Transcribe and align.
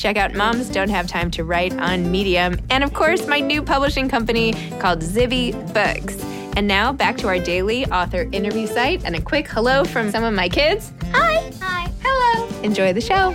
Check 0.00 0.16
out 0.16 0.32
Moms 0.34 0.70
Don't 0.70 0.88
Have 0.88 1.06
Time 1.08 1.30
to 1.32 1.44
Write 1.44 1.78
on 1.78 2.10
Medium. 2.10 2.58
And 2.70 2.82
of 2.82 2.94
course, 2.94 3.26
my 3.26 3.38
new 3.38 3.62
publishing 3.62 4.08
company 4.08 4.54
called 4.78 5.00
Zibby 5.00 5.52
Books. 5.74 6.18
And 6.56 6.66
now 6.66 6.90
back 6.90 7.18
to 7.18 7.28
our 7.28 7.38
daily 7.38 7.84
author 7.84 8.26
interview 8.32 8.66
site 8.66 9.04
and 9.04 9.14
a 9.14 9.20
quick 9.20 9.46
hello 9.46 9.84
from 9.84 10.10
some 10.10 10.24
of 10.24 10.32
my 10.32 10.48
kids. 10.48 10.90
Hi. 11.12 11.52
Hi. 11.60 11.92
Hello. 12.02 12.48
Enjoy 12.62 12.94
the 12.94 13.00
show. 13.02 13.32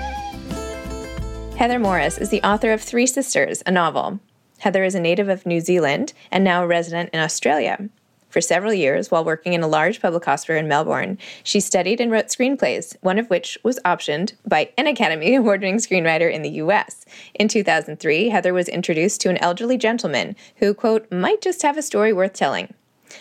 Heather 1.55 1.77
Morris 1.77 2.17
is 2.17 2.31
the 2.31 2.41
author 2.41 2.73
of 2.73 2.81
Three 2.81 3.05
Sisters, 3.05 3.61
a 3.67 3.71
novel. 3.71 4.19
Heather 4.57 4.83
is 4.83 4.95
a 4.95 4.99
native 4.99 5.29
of 5.29 5.45
New 5.45 5.61
Zealand 5.61 6.13
and 6.31 6.43
now 6.43 6.63
a 6.63 6.67
resident 6.67 7.11
in 7.13 7.19
Australia. 7.19 7.89
For 8.35 8.41
several 8.41 8.73
years, 8.73 9.09
while 9.09 9.23
working 9.23 9.53
in 9.53 9.63
a 9.63 9.67
large 9.67 10.01
public 10.01 10.25
hospital 10.25 10.59
in 10.59 10.67
Melbourne, 10.67 11.17
she 11.41 11.61
studied 11.61 12.01
and 12.01 12.11
wrote 12.11 12.25
screenplays, 12.25 12.97
one 12.99 13.17
of 13.17 13.29
which 13.29 13.57
was 13.63 13.79
optioned 13.85 14.33
by 14.45 14.71
an 14.77 14.87
Academy 14.87 15.35
Award 15.37 15.61
winning 15.61 15.77
screenwriter 15.77 16.29
in 16.29 16.41
the 16.41 16.49
US. 16.49 17.05
In 17.33 17.47
2003, 17.47 18.27
Heather 18.27 18.53
was 18.53 18.67
introduced 18.67 19.21
to 19.21 19.29
an 19.29 19.37
elderly 19.37 19.77
gentleman 19.77 20.35
who, 20.57 20.73
quote, 20.73 21.09
might 21.09 21.39
just 21.39 21.61
have 21.61 21.77
a 21.77 21.81
story 21.81 22.11
worth 22.11 22.33
telling. 22.33 22.73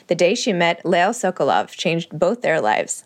The 0.09 0.17
day 0.17 0.35
she 0.35 0.53
met 0.53 0.85
Lale 0.85 1.11
Sokolov 1.11 1.69
changed 1.69 2.19
both 2.19 2.43
their 2.43 2.61
lives. 2.61 3.05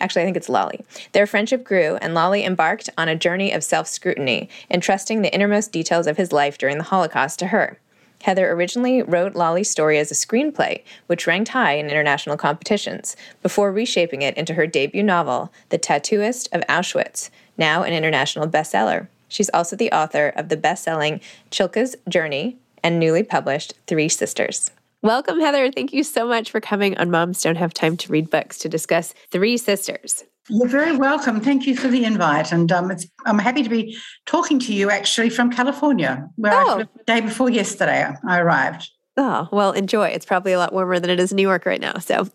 Actually, 0.00 0.22
I 0.22 0.24
think 0.24 0.38
it's 0.38 0.48
Lolly. 0.48 0.82
Their 1.12 1.26
friendship 1.26 1.62
grew, 1.62 1.96
and 1.96 2.14
Lolly 2.14 2.42
embarked 2.42 2.88
on 2.96 3.10
a 3.10 3.14
journey 3.14 3.52
of 3.52 3.62
self 3.62 3.86
scrutiny, 3.86 4.48
entrusting 4.70 5.20
the 5.20 5.34
innermost 5.34 5.72
details 5.72 6.06
of 6.06 6.16
his 6.16 6.32
life 6.32 6.56
during 6.56 6.78
the 6.78 6.84
Holocaust 6.84 7.38
to 7.40 7.48
her. 7.48 7.78
Heather 8.22 8.50
originally 8.52 9.02
wrote 9.02 9.34
Lolly's 9.34 9.70
story 9.70 9.98
as 9.98 10.10
a 10.10 10.14
screenplay, 10.14 10.82
which 11.06 11.26
ranked 11.26 11.50
high 11.50 11.74
in 11.74 11.88
international 11.88 12.36
competitions, 12.36 13.16
before 13.42 13.72
reshaping 13.72 14.22
it 14.22 14.36
into 14.36 14.54
her 14.54 14.66
debut 14.66 15.02
novel, 15.02 15.52
The 15.70 15.78
Tattooist 15.78 16.48
of 16.52 16.62
Auschwitz, 16.68 17.30
now 17.56 17.82
an 17.82 17.92
international 17.92 18.46
bestseller. 18.46 19.08
She's 19.28 19.50
also 19.50 19.76
the 19.76 19.92
author 19.92 20.28
of 20.36 20.48
the 20.48 20.56
best 20.56 20.84
selling 20.84 21.20
Cilka's 21.50 21.96
Journey 22.08 22.58
and 22.82 22.98
newly 22.98 23.22
published 23.22 23.74
Three 23.86 24.08
Sisters. 24.08 24.70
Welcome, 25.02 25.40
Heather. 25.40 25.70
Thank 25.72 25.92
you 25.92 26.04
so 26.04 26.26
much 26.26 26.50
for 26.50 26.60
coming 26.60 26.98
on 26.98 27.10
Moms 27.10 27.42
Don't 27.42 27.56
Have 27.56 27.72
Time 27.72 27.96
to 27.98 28.12
Read 28.12 28.28
Books 28.28 28.58
to 28.58 28.68
discuss 28.68 29.14
Three 29.30 29.56
Sisters. 29.56 30.24
You're 30.50 30.68
very 30.68 30.96
welcome. 30.96 31.40
Thank 31.40 31.66
you 31.66 31.76
for 31.76 31.88
the 31.88 32.04
invite. 32.04 32.52
And 32.52 32.70
um, 32.72 32.92
I'm 33.24 33.38
happy 33.38 33.62
to 33.62 33.68
be 33.68 33.96
talking 34.26 34.58
to 34.60 34.74
you 34.74 34.90
actually 34.90 35.30
from 35.30 35.50
California, 35.50 36.28
where 36.36 36.52
oh. 36.52 36.80
I 36.80 36.82
the 36.82 36.88
day 37.06 37.20
before 37.20 37.50
yesterday 37.50 38.12
I 38.26 38.38
arrived. 38.38 38.90
Oh, 39.16 39.48
well, 39.52 39.72
enjoy. 39.72 40.08
It's 40.08 40.26
probably 40.26 40.52
a 40.52 40.58
lot 40.58 40.72
warmer 40.72 40.98
than 40.98 41.10
it 41.10 41.20
is 41.20 41.30
in 41.30 41.36
New 41.36 41.42
York 41.42 41.66
right 41.66 41.80
now. 41.80 41.98
So, 41.98 42.28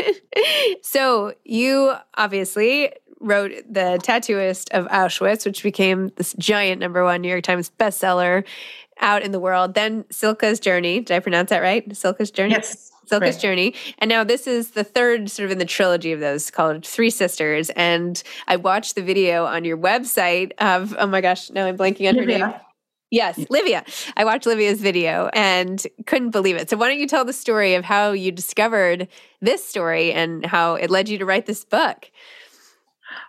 so 0.82 1.34
you 1.44 1.94
obviously 2.16 2.92
wrote 3.20 3.52
The 3.68 3.98
Tattooist 4.02 4.70
of 4.70 4.86
Auschwitz, 4.88 5.44
which 5.44 5.62
became 5.62 6.10
this 6.16 6.34
giant 6.34 6.80
number 6.80 7.04
one 7.04 7.20
New 7.20 7.28
York 7.28 7.44
Times 7.44 7.70
bestseller 7.78 8.44
out 9.00 9.22
in 9.22 9.32
the 9.32 9.40
world. 9.40 9.74
Then 9.74 10.04
Cilka's 10.04 10.60
Journey. 10.60 11.00
Did 11.00 11.14
I 11.14 11.20
pronounce 11.20 11.50
that 11.50 11.60
right? 11.60 11.88
Cilka's 11.90 12.30
Journey? 12.30 12.52
Yes. 12.52 12.90
Cilka's 13.08 13.36
right. 13.36 13.40
Journey. 13.40 13.74
And 13.98 14.08
now 14.08 14.24
this 14.24 14.46
is 14.46 14.72
the 14.72 14.84
third 14.84 15.30
sort 15.30 15.46
of 15.46 15.52
in 15.52 15.58
the 15.58 15.64
trilogy 15.64 16.12
of 16.12 16.20
those 16.20 16.50
called 16.50 16.86
Three 16.86 17.10
Sisters. 17.10 17.70
And 17.70 18.22
I 18.46 18.56
watched 18.56 18.94
the 18.94 19.02
video 19.02 19.44
on 19.44 19.64
your 19.64 19.78
website 19.78 20.52
of, 20.58 20.94
oh 20.98 21.06
my 21.06 21.20
gosh, 21.20 21.50
now 21.50 21.66
I'm 21.66 21.76
blanking 21.76 22.08
on 22.08 22.16
her 22.16 22.24
name. 22.24 22.54
Yes, 23.10 23.42
Livia. 23.48 23.84
I 24.18 24.24
watched 24.26 24.44
Livia's 24.44 24.82
video 24.82 25.30
and 25.32 25.84
couldn't 26.06 26.30
believe 26.30 26.56
it. 26.56 26.68
So 26.68 26.76
why 26.76 26.88
don't 26.88 26.98
you 26.98 27.06
tell 27.06 27.24
the 27.24 27.32
story 27.32 27.74
of 27.74 27.84
how 27.84 28.12
you 28.12 28.30
discovered 28.30 29.08
this 29.40 29.66
story 29.66 30.12
and 30.12 30.44
how 30.44 30.74
it 30.74 30.90
led 30.90 31.08
you 31.08 31.16
to 31.16 31.24
write 31.24 31.46
this 31.46 31.64
book? 31.64 32.10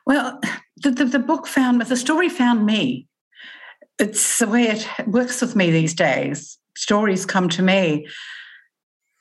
Well, 0.06 0.42
the, 0.84 0.92
the, 0.92 1.06
the 1.06 1.20
book 1.20 1.48
found, 1.48 1.82
the 1.82 1.96
story 1.96 2.28
found 2.28 2.66
me. 2.66 3.08
It's 4.00 4.40
the 4.40 4.48
way 4.48 4.64
it 4.64 4.86
works 5.08 5.40
with 5.40 5.56
me 5.56 5.72
these 5.72 5.94
days. 5.94 6.58
Stories 6.76 7.26
come 7.26 7.48
to 7.50 7.62
me. 7.62 8.08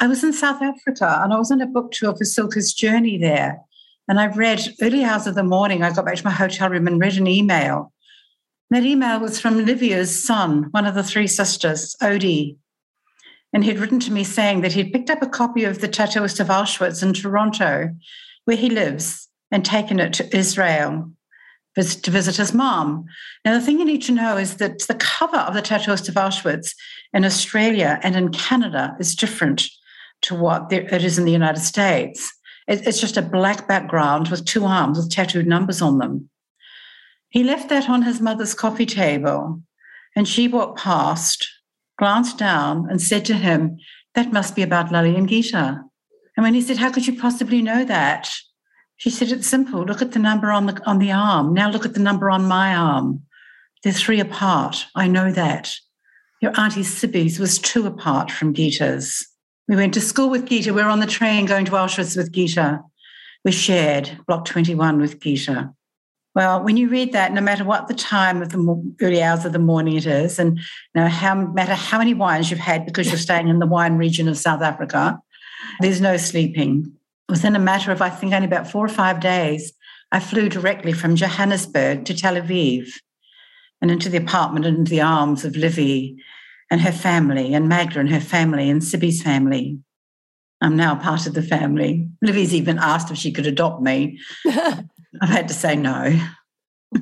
I 0.01 0.07
was 0.07 0.23
in 0.23 0.33
South 0.33 0.63
Africa 0.63 1.21
and 1.23 1.33
I 1.33 1.39
was 1.39 1.51
on 1.51 1.61
a 1.61 1.67
book 1.67 1.91
tour 1.91 2.15
for 2.15 2.25
Cilka's 2.25 2.73
Journey 2.73 3.19
there. 3.19 3.61
And 4.07 4.21
I 4.21 4.27
read 4.29 4.61
early 4.81 5.03
hours 5.03 5.27
of 5.27 5.35
the 5.35 5.43
morning, 5.43 5.83
I 5.83 5.93
got 5.93 6.05
back 6.07 6.17
to 6.17 6.25
my 6.25 6.31
hotel 6.31 6.71
room 6.71 6.87
and 6.87 7.01
read 7.01 7.17
an 7.17 7.27
email. 7.27 7.93
that 8.71 8.85
email 8.85 9.19
was 9.19 9.41
from 9.41 9.65
Livia's 9.65 10.25
son, 10.25 10.69
one 10.71 10.87
of 10.87 10.95
the 10.95 11.03
three 11.03 11.27
sisters, 11.27 11.97
Odie. 12.01 12.57
And 13.53 13.65
he'd 13.65 13.79
written 13.79 13.99
to 14.01 14.13
me 14.13 14.25
saying 14.25 14.61
that 14.61 14.75
he'd 14.75 14.93
picked 14.93 15.11
up 15.11 15.23
a 15.23 15.27
copy 15.27 15.65
of 15.65 15.81
The 15.81 15.89
Tattooist 15.89 16.39
of 16.39 16.49
Auschwitz 16.49 17.03
in 17.03 17.13
Toronto, 17.13 17.91
where 18.45 18.57
he 18.57 18.71
lives, 18.71 19.29
and 19.51 19.65
taken 19.65 19.99
it 19.99 20.13
to 20.15 20.37
Israel. 20.37 21.11
to 21.75 22.11
visit 22.11 22.37
his 22.37 22.53
mom. 22.53 23.07
Now, 23.45 23.55
the 23.55 23.65
thing 23.65 23.79
you 23.79 23.85
need 23.85 24.03
to 24.03 24.13
know 24.13 24.37
is 24.37 24.57
that 24.57 24.81
the 24.87 24.95
cover 24.95 25.37
of 25.37 25.55
the 25.55 25.63
Tattooist 25.63 26.09
of 26.09 26.15
Auschwitz 26.15 26.75
in 27.13 27.25
Australia 27.25 28.01
and 28.03 28.17
in 28.17 28.31
Canada 28.31 28.97
is 28.99 29.15
different 29.15 29.69
to 30.23 30.35
what 30.35 30.73
it 30.73 31.05
is 31.05 31.19
in 31.19 31.25
the 31.25 31.33
United 31.33 31.61
States. 31.61 32.33
It's 32.67 33.01
just 33.01 33.17
a 33.17 33.23
black 33.23 33.67
background 33.67 34.29
with 34.29 34.45
two 34.45 34.65
arms 34.65 34.99
with 34.99 35.11
tattooed 35.11 35.47
numbers 35.47 35.81
on 35.81 35.99
them. 35.99 36.29
He 37.31 37.45
left 37.45 37.69
that 37.71 37.89
on 37.89 38.03
his 38.03 38.21
mother's 38.21 38.55
coffee 38.55 38.87
table, 38.87 39.63
and 40.15 40.29
she 40.29 40.49
walked 40.49 40.79
past, 40.79 41.49
glanced 41.99 42.39
down, 42.39 42.87
and 42.91 43.01
said 43.01 43.25
to 43.27 43.35
him, 43.35 43.79
That 44.15 44.33
must 44.33 44.55
be 44.55 44.63
about 44.63 44.93
Lali 44.93 45.17
and 45.17 45.29
Gita. 45.29 45.83
And 46.37 46.45
when 46.45 46.55
he 46.55 46.61
said, 46.61 46.77
How 46.79 46.91
could 46.91 47.07
you 47.07 47.19
possibly 47.19 47.63
know 47.63 47.85
that? 47.85 48.31
She 48.97 49.11
said, 49.11 49.31
It's 49.31 49.47
simple. 49.47 49.85
Look 49.85 50.03
at 50.03 50.13
the 50.13 50.19
number 50.19 50.51
on 50.51 50.67
the 50.67 50.83
on 50.87 50.99
the 50.99 51.13
arm. 51.13 51.55
Now 51.55 51.71
look 51.71 51.85
at 51.85 51.95
the 51.95 52.01
number 52.01 52.31
on 52.31 52.47
my 52.47 52.75
arm. 52.75 53.23
They're 53.83 53.93
three 53.93 54.21
apart. 54.21 54.87
I 54.95 55.07
know 55.07 55.31
that. 55.33 55.75
Your 56.41 56.53
auntie 56.59 56.83
Cibi's 56.83 57.39
was 57.39 57.59
two 57.59 57.87
apart 57.87 58.31
from 58.31 58.53
Gita's. 58.53 59.27
We 59.69 59.77
went 59.77 59.93
to 59.95 60.01
school 60.01 60.31
with 60.31 60.47
Gita. 60.47 60.73
We 60.73 60.83
were 60.83 60.89
on 60.89 61.01
the 61.01 61.07
train 61.07 61.45
going 61.45 61.67
to 61.67 61.73
Auschwitz 61.73 62.17
with 62.17 62.33
Gita. 62.33 62.81
We 63.45 63.53
shared 63.53 64.19
Block 64.27 64.47
21 64.47 64.99
with 64.99 65.21
Gita. 65.21 65.75
Well, 66.35 66.63
when 66.65 66.79
you 66.79 66.89
read 66.89 67.13
that, 67.13 67.33
no 67.33 67.43
matter 67.43 67.65
what 67.65 67.87
the 67.87 67.95
time 67.95 68.41
of 68.41 68.51
the 68.51 68.95
early 69.03 69.23
hours 69.23 69.45
of 69.45 69.53
the 69.53 69.59
morning 69.59 69.97
it 69.97 70.07
is, 70.07 70.39
and 70.39 70.59
no 70.95 71.07
how, 71.07 71.35
matter 71.35 71.75
how 71.75 71.99
many 71.99 72.15
wines 72.15 72.51
you've 72.51 72.61
had 72.61 72.87
because 72.87 73.09
you're 73.09 73.19
staying 73.19 73.49
in 73.49 73.59
the 73.59 73.67
wine 73.67 73.99
region 73.99 74.27
of 74.27 74.39
South 74.39 74.63
Africa, 74.63 75.21
there's 75.81 76.01
no 76.01 76.17
sleeping. 76.17 76.93
Within 77.29 77.55
a 77.55 77.59
matter 77.61 77.93
of, 77.93 78.01
I 78.01 78.09
think, 78.09 78.33
only 78.33 78.47
about 78.47 78.71
four 78.71 78.87
or 78.87 78.91
five 78.91 79.21
days, 79.21 79.73
I 80.13 80.21
flew 80.21 80.49
directly 80.49 80.93
from 80.93 81.17
Johannesburg 81.17 82.07
to 82.07 82.15
Tel 82.15 82.37
Aviv 82.37 82.89
and 83.83 83.91
into 83.91 84.09
the 84.09 84.17
apartment 84.17 84.65
and 84.65 84.79
into 84.79 84.91
the 84.91 85.03
arms 85.03 85.45
of 85.45 85.57
Livy 85.57 86.23
and 86.71 86.81
her 86.81 86.93
family, 86.93 87.55
and 87.55 87.69
Magda 87.69 88.01
and 88.01 88.11
her 88.11 88.21
family, 88.21 88.69
and 88.69 88.83
Cibi's 88.83 89.23
family. 89.23 89.79
I'm 90.61 90.77
now 90.77 90.97
part 90.97 91.27
of 91.27 91.35
the 91.35 91.43
family. 91.43 92.09
Livy's 92.21 92.55
even 92.55 92.79
asked 92.79 93.11
if 93.11 93.17
she 93.17 93.33
could 93.33 93.47
adopt 93.47 93.81
me. 93.81 94.19
I've 94.47 95.29
had 95.29 95.49
to 95.49 95.55
say 95.55 95.77
no. 95.77 96.19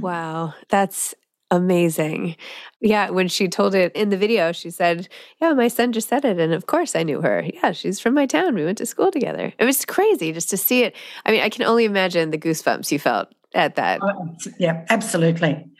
Wow, 0.01 0.55
that's 0.69 1.15
amazing. 1.51 2.37
Yeah, 2.81 3.11
when 3.11 3.29
she 3.29 3.49
told 3.49 3.75
it 3.75 3.95
in 3.95 4.11
the 4.11 4.17
video, 4.17 4.53
she 4.53 4.71
said, 4.71 5.09
Yeah, 5.41 5.53
my 5.55 5.69
son 5.69 5.93
just 5.93 6.09
said 6.09 6.25
it. 6.25 6.39
And 6.39 6.53
of 6.53 6.67
course 6.67 6.95
I 6.95 7.03
knew 7.03 7.21
her. 7.23 7.45
Yeah, 7.55 7.73
she's 7.73 8.01
from 8.01 8.15
my 8.15 8.27
town. 8.27 8.55
We 8.55 8.65
went 8.65 8.79
to 8.79 8.87
school 8.87 9.11
together. 9.11 9.53
It 9.59 9.65
was 9.65 9.85
crazy 9.85 10.33
just 10.33 10.51
to 10.51 10.57
see 10.57 10.83
it. 10.83 10.95
I 11.25 11.31
mean, 11.31 11.43
I 11.43 11.49
can 11.49 11.65
only 11.65 11.85
imagine 11.85 12.31
the 12.31 12.39
goosebumps 12.39 12.91
you 12.93 12.99
felt 12.99 13.29
at 13.55 13.77
that. 13.77 14.01
Oh, 14.03 14.37
yeah, 14.59 14.85
absolutely. 14.91 15.71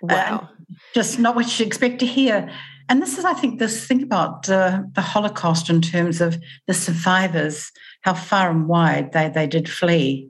Wow. 0.00 0.48
Uh, 0.50 0.64
just 0.94 1.18
not 1.18 1.36
what 1.36 1.58
you 1.58 1.66
expect 1.66 2.00
to 2.00 2.06
hear. 2.06 2.50
And 2.92 3.00
this 3.00 3.16
is, 3.16 3.24
I 3.24 3.32
think, 3.32 3.58
this 3.58 3.86
thing 3.86 4.02
about 4.02 4.50
uh, 4.50 4.82
the 4.92 5.00
Holocaust 5.00 5.70
in 5.70 5.80
terms 5.80 6.20
of 6.20 6.36
the 6.66 6.74
survivors, 6.74 7.72
how 8.02 8.12
far 8.12 8.50
and 8.50 8.68
wide 8.68 9.12
they, 9.12 9.30
they 9.30 9.46
did 9.46 9.66
flee, 9.66 10.28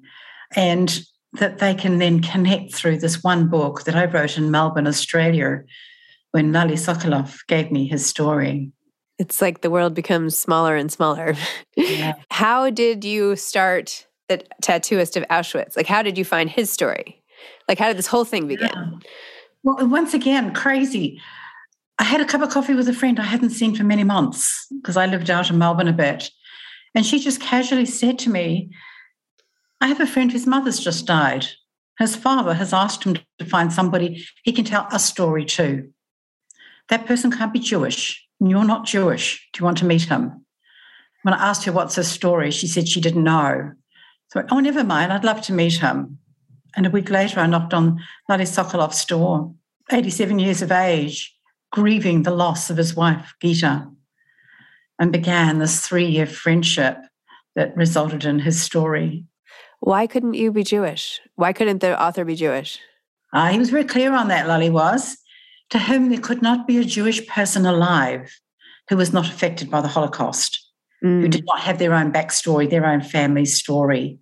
and 0.55 1.05
that 1.33 1.59
they 1.59 1.75
can 1.75 1.99
then 1.99 2.21
connect 2.21 2.73
through 2.73 2.99
this 2.99 3.25
one 3.25 3.49
book 3.49 3.83
that 3.83 3.97
I 3.97 4.05
wrote 4.05 4.39
in 4.39 4.53
Melbourne, 4.53 4.87
Australia, 4.87 5.65
when 6.31 6.53
Lali 6.53 6.77
Sokolov 6.77 7.37
gave 7.49 7.73
me 7.73 7.89
his 7.89 8.07
story. 8.07 8.71
It's 9.19 9.43
like 9.43 9.63
the 9.63 9.71
world 9.71 9.93
becomes 9.93 10.39
smaller 10.39 10.77
and 10.77 10.93
smaller. 10.93 11.35
Yeah. 11.77 12.13
how 12.31 12.71
did 12.71 13.05
you 13.05 13.35
start 13.35 14.07
the 14.29 14.41
tattooist 14.63 15.17
of 15.17 15.25
Auschwitz? 15.25 15.77
Like, 15.77 15.89
how 15.89 16.03
did 16.03 16.17
you 16.17 16.25
find 16.25 16.49
his 16.49 16.71
story? 16.71 17.25
Like, 17.69 17.81
how 17.81 17.89
did 17.89 17.97
this 17.97 18.07
whole 18.07 18.25
thing 18.25 18.47
begin? 18.47 18.71
Yeah. 18.73 18.85
Well, 19.65 19.89
once 19.89 20.15
again, 20.15 20.55
crazy. 20.55 21.21
I 22.03 22.05
had 22.05 22.21
a 22.21 22.25
cup 22.25 22.43
of 22.43 22.51
coffee 22.51 22.75
with 22.75 22.89
a 22.89 22.93
friend 22.93 23.21
I 23.21 23.23
hadn't 23.23 23.51
seen 23.51 23.77
for 23.77 23.85
many 23.85 24.03
months 24.03 24.67
because 24.75 24.97
I 24.97 25.07
lived 25.07 25.31
out 25.31 25.51
in 25.51 25.57
Melbourne 25.57 25.87
a 25.87 25.93
bit. 25.93 26.33
And 26.97 27.07
she 27.07 27.21
just 27.21 27.41
casually 27.41 27.87
said 27.87 28.19
to 28.19 28.29
me, 28.29 28.73
I 29.81 29.87
have 29.87 30.01
a 30.01 30.07
friend 30.09 30.33
whose 30.33 30.45
mother's 30.45 30.81
just 30.81 31.07
died. 31.07 31.47
His 32.01 32.17
father 32.17 32.55
has 32.55 32.73
asked 32.73 33.05
him 33.05 33.19
to 33.39 33.45
find 33.45 33.73
somebody 33.73 34.27
he 34.43 34.51
can 34.51 34.65
tell 34.65 34.89
a 34.91 34.99
story 34.99 35.45
to. 35.45 35.93
That 36.89 37.07
person 37.07 37.31
can't 37.31 37.53
be 37.53 37.61
Jewish. 37.61 38.27
You're 38.41 38.65
not 38.65 38.85
Jewish. 38.85 39.49
Do 39.53 39.61
you 39.61 39.65
want 39.65 39.79
to 39.79 39.85
meet 39.85 40.03
him? 40.03 40.45
When 41.23 41.35
I 41.35 41.51
asked 41.51 41.67
her 41.67 41.73
what's 41.73 41.95
his 41.95 42.09
story, 42.09 42.51
she 42.51 42.67
said 42.67 42.89
she 42.89 43.01
didn't 43.01 43.23
know. 43.23 43.75
So, 44.33 44.45
oh, 44.51 44.59
never 44.59 44.83
mind. 44.83 45.13
I'd 45.13 45.23
love 45.23 45.43
to 45.43 45.53
meet 45.53 45.75
him. 45.75 46.19
And 46.75 46.85
a 46.85 46.91
week 46.91 47.11
later, 47.11 47.39
I 47.39 47.47
knocked 47.47 47.73
on 47.73 48.01
Lali 48.29 48.43
Sokolov's 48.43 49.05
door, 49.05 49.55
87 49.93 50.41
years 50.41 50.63
of 50.63 50.73
age 50.73 51.33
grieving 51.73 52.23
the 52.23 52.31
loss 52.31 52.71
of 52.71 52.77
his 52.77 52.95
wife, 52.95 53.35
Gita, 53.41 53.89
and 54.99 55.11
began 55.11 55.59
this 55.59 55.85
three 55.85 56.07
year 56.07 56.27
friendship 56.27 56.99
that 57.57 57.77
resulted 57.77 58.25
in 58.25 58.39
his 58.39 58.61
story. 58.61 59.25
Why 59.81 60.07
couldn't 60.07 60.35
you 60.35 60.53
be 60.53 60.63
Jewish? 60.63 61.21
Why 61.35 61.53
couldn't 61.53 61.81
the 61.81 62.01
author 62.01 62.25
be 62.25 62.37
Jewish? 62.37 62.79
Uh, 63.33 63.49
he 63.49 63.59
was 63.59 63.71
very 63.71 63.85
clear 63.85 64.15
on 64.15 64.29
that, 64.29 64.47
Lali 64.47 64.71
was. 64.71 65.17
To 65.71 65.79
him, 65.79 66.11
there 66.11 66.21
could 66.21 66.43
not 66.43 66.67
be 66.67 66.79
a 66.79 66.85
Jewish 66.85 67.27
person 67.27 67.67
alive 67.67 68.39
who 68.89 68.97
was 68.97 69.13
not 69.13 69.27
affected 69.27 69.71
by 69.71 69.81
the 69.81 69.89
Holocaust, 69.89 70.65
mm. 71.03 71.23
who 71.23 71.29
did 71.29 71.45
not 71.47 71.61
have 71.61 71.79
their 71.79 71.95
own 71.95 72.13
backstory, 72.13 72.69
their 72.69 72.87
own 72.87 73.01
family 73.01 73.47
story. 73.47 74.19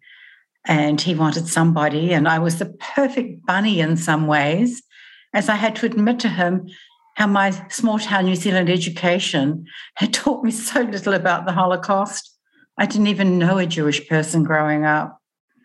And 0.65 1.01
he 1.01 1.15
wanted 1.15 1.49
somebody, 1.49 2.13
and 2.13 2.29
I 2.29 2.39
was 2.39 2.59
the 2.59 2.73
perfect 2.95 3.45
bunny 3.45 3.81
in 3.81 3.97
some 3.97 4.27
ways, 4.27 4.83
as 5.35 5.49
I 5.49 5.57
had 5.57 5.75
to 5.77 5.87
admit 5.87 6.21
to 6.21 6.29
him 6.29 6.69
how 7.21 7.27
my 7.27 7.51
small 7.69 7.99
town 7.99 8.25
New 8.25 8.35
Zealand 8.35 8.71
education 8.71 9.67
had 9.97 10.15
taught 10.15 10.43
me 10.43 10.51
so 10.51 10.81
little 10.81 11.13
about 11.13 11.45
the 11.45 11.53
Holocaust. 11.53 12.35
I 12.79 12.87
didn't 12.87 13.09
even 13.09 13.39
know 13.39 13.59
a 13.59 13.67
Jewish 13.67 14.09
person 14.09 14.43
growing 14.43 14.87
up. 14.87 15.21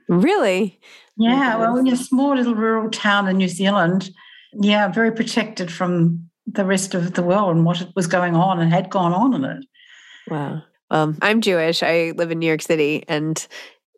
Really? 0.10 0.82
Yeah. 1.16 1.56
Well, 1.56 1.78
in 1.78 1.88
a 1.88 1.96
small 1.96 2.36
little 2.36 2.56
rural 2.56 2.92
town 2.92 3.30
in 3.30 3.38
New 3.38 3.48
Zealand, 3.48 4.10
yeah, 4.60 4.90
very 4.90 5.14
protected 5.14 5.72
from 5.72 6.30
the 6.46 6.66
rest 6.66 6.94
of 6.94 7.14
the 7.14 7.24
world 7.24 7.56
and 7.56 7.64
what 7.64 7.88
was 7.96 8.08
going 8.08 8.36
on 8.36 8.60
and 8.60 8.74
had 8.74 8.90
gone 8.90 9.14
on 9.14 9.34
in 9.34 9.46
it. 9.46 9.66
Wow. 10.28 10.62
Um, 10.92 11.18
I'm 11.22 11.40
Jewish. 11.40 11.82
I 11.82 12.12
live 12.18 12.32
in 12.32 12.40
New 12.40 12.48
York 12.48 12.64
City, 12.64 13.06
and 13.08 13.48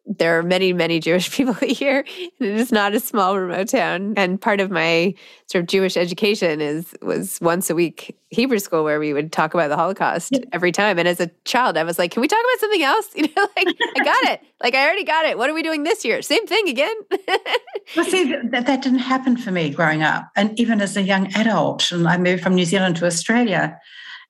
there 0.08 0.40
are 0.40 0.44
many, 0.44 0.74
many 0.74 1.00
Jewish 1.00 1.30
people 1.36 1.54
here. 1.54 2.06
It 2.08 2.34
is 2.40 2.72
not 2.72 2.94
a 2.94 3.00
small 3.00 3.38
remote 3.38 3.70
town. 3.70 4.14
And 4.16 4.40
part 4.40 4.60
of 4.60 4.72
my 4.72 5.14
sort 5.48 5.64
of 5.64 5.68
Jewish 5.68 5.98
education 5.98 6.62
is 6.62 6.96
was 7.02 7.40
once 7.42 7.70
a 7.70 7.76
week 7.76 8.18
Hebrew 8.30 8.60
school 8.60 8.84
where 8.84 9.00
we 9.00 9.14
would 9.14 9.32
talk 9.32 9.54
about 9.54 9.70
the 9.70 9.76
Holocaust 9.76 10.32
yeah. 10.34 10.40
every 10.52 10.72
time. 10.72 11.00
And 11.00 11.08
as 11.08 11.20
a 11.20 11.28
child, 11.46 11.78
I 11.78 11.84
was 11.84 11.98
like, 11.98 12.12
can 12.12 12.22
we 12.22 12.28
talk 12.28 12.40
about 12.40 12.60
something 12.60 12.84
else? 12.84 13.08
You 13.18 13.24
know, 13.36 13.48
like 13.58 13.68
I 13.98 14.04
got 14.04 14.24
it. 14.32 14.42
Like 14.62 14.76
I 14.76 14.86
already 14.86 15.04
got 15.04 15.26
it. 15.26 15.40
What 15.40 15.50
are 15.50 15.54
we 15.54 15.64
doing 15.64 15.84
this 15.84 16.06
year? 16.06 16.22
Same 16.22 16.46
thing 16.46 16.70
again. 16.70 16.96
well, 17.96 18.06
see, 18.06 18.32
that, 18.52 18.68
that 18.68 18.84
didn't 18.84 19.00
happen 19.00 19.38
for 19.38 19.52
me 19.52 19.72
growing 19.72 20.04
up. 20.04 20.30
And 20.36 20.58
even 20.60 20.82
as 20.82 20.96
a 20.96 21.02
young 21.02 21.34
adult, 21.36 21.92
and 21.92 22.08
I 22.08 22.18
moved 22.18 22.44
from 22.44 22.54
New 22.54 22.66
Zealand 22.66 22.98
to 22.98 23.08
Australia. 23.08 23.80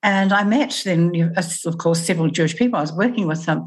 And 0.04 0.32
I 0.32 0.46
met 0.46 0.84
then, 0.86 1.34
of 1.66 1.78
course, 1.80 2.00
several 2.06 2.30
Jewish 2.30 2.56
people. 2.56 2.78
I 2.78 2.82
was 2.82 2.94
working 2.94 3.28
with 3.28 3.46
them 3.46 3.66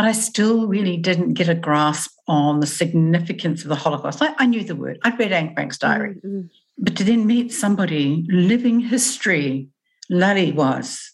but 0.00 0.08
I 0.08 0.12
still 0.12 0.66
really 0.66 0.96
didn't 0.96 1.34
get 1.34 1.50
a 1.50 1.54
grasp 1.54 2.12
on 2.26 2.60
the 2.60 2.66
significance 2.66 3.64
of 3.64 3.68
the 3.68 3.74
Holocaust. 3.74 4.22
I, 4.22 4.34
I 4.38 4.46
knew 4.46 4.64
the 4.64 4.74
word, 4.74 4.98
I'd 5.02 5.18
read 5.18 5.30
Anne 5.30 5.52
Frank's 5.52 5.76
diary, 5.76 6.14
mm-hmm. 6.14 6.46
but 6.78 6.96
to 6.96 7.04
then 7.04 7.26
meet 7.26 7.52
somebody 7.52 8.24
living 8.30 8.80
history, 8.80 9.68
Lali 10.08 10.52
was, 10.52 11.12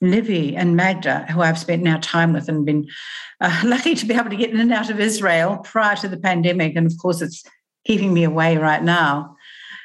Livy 0.00 0.54
and 0.54 0.76
Magda, 0.76 1.26
who 1.32 1.40
I've 1.40 1.58
spent 1.58 1.82
now 1.82 1.98
time 2.00 2.32
with 2.32 2.48
and 2.48 2.64
been 2.64 2.86
uh, 3.40 3.60
lucky 3.64 3.96
to 3.96 4.06
be 4.06 4.14
able 4.14 4.30
to 4.30 4.36
get 4.36 4.50
in 4.50 4.60
and 4.60 4.72
out 4.72 4.88
of 4.88 5.00
Israel 5.00 5.58
prior 5.64 5.96
to 5.96 6.06
the 6.06 6.16
pandemic. 6.16 6.76
And 6.76 6.86
of 6.86 6.96
course, 7.02 7.20
it's 7.20 7.42
keeping 7.84 8.14
me 8.14 8.22
away 8.22 8.56
right 8.56 8.84
now. 8.84 9.34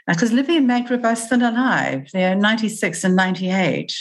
Because 0.05 0.31
uh, 0.31 0.35
Livy 0.35 0.57
and 0.57 0.67
Magda 0.67 0.93
are 0.93 0.97
both 0.97 1.17
still 1.17 1.41
alive. 1.41 2.07
They're 2.13 2.35
96 2.35 3.03
and 3.03 3.15
98. 3.15 3.95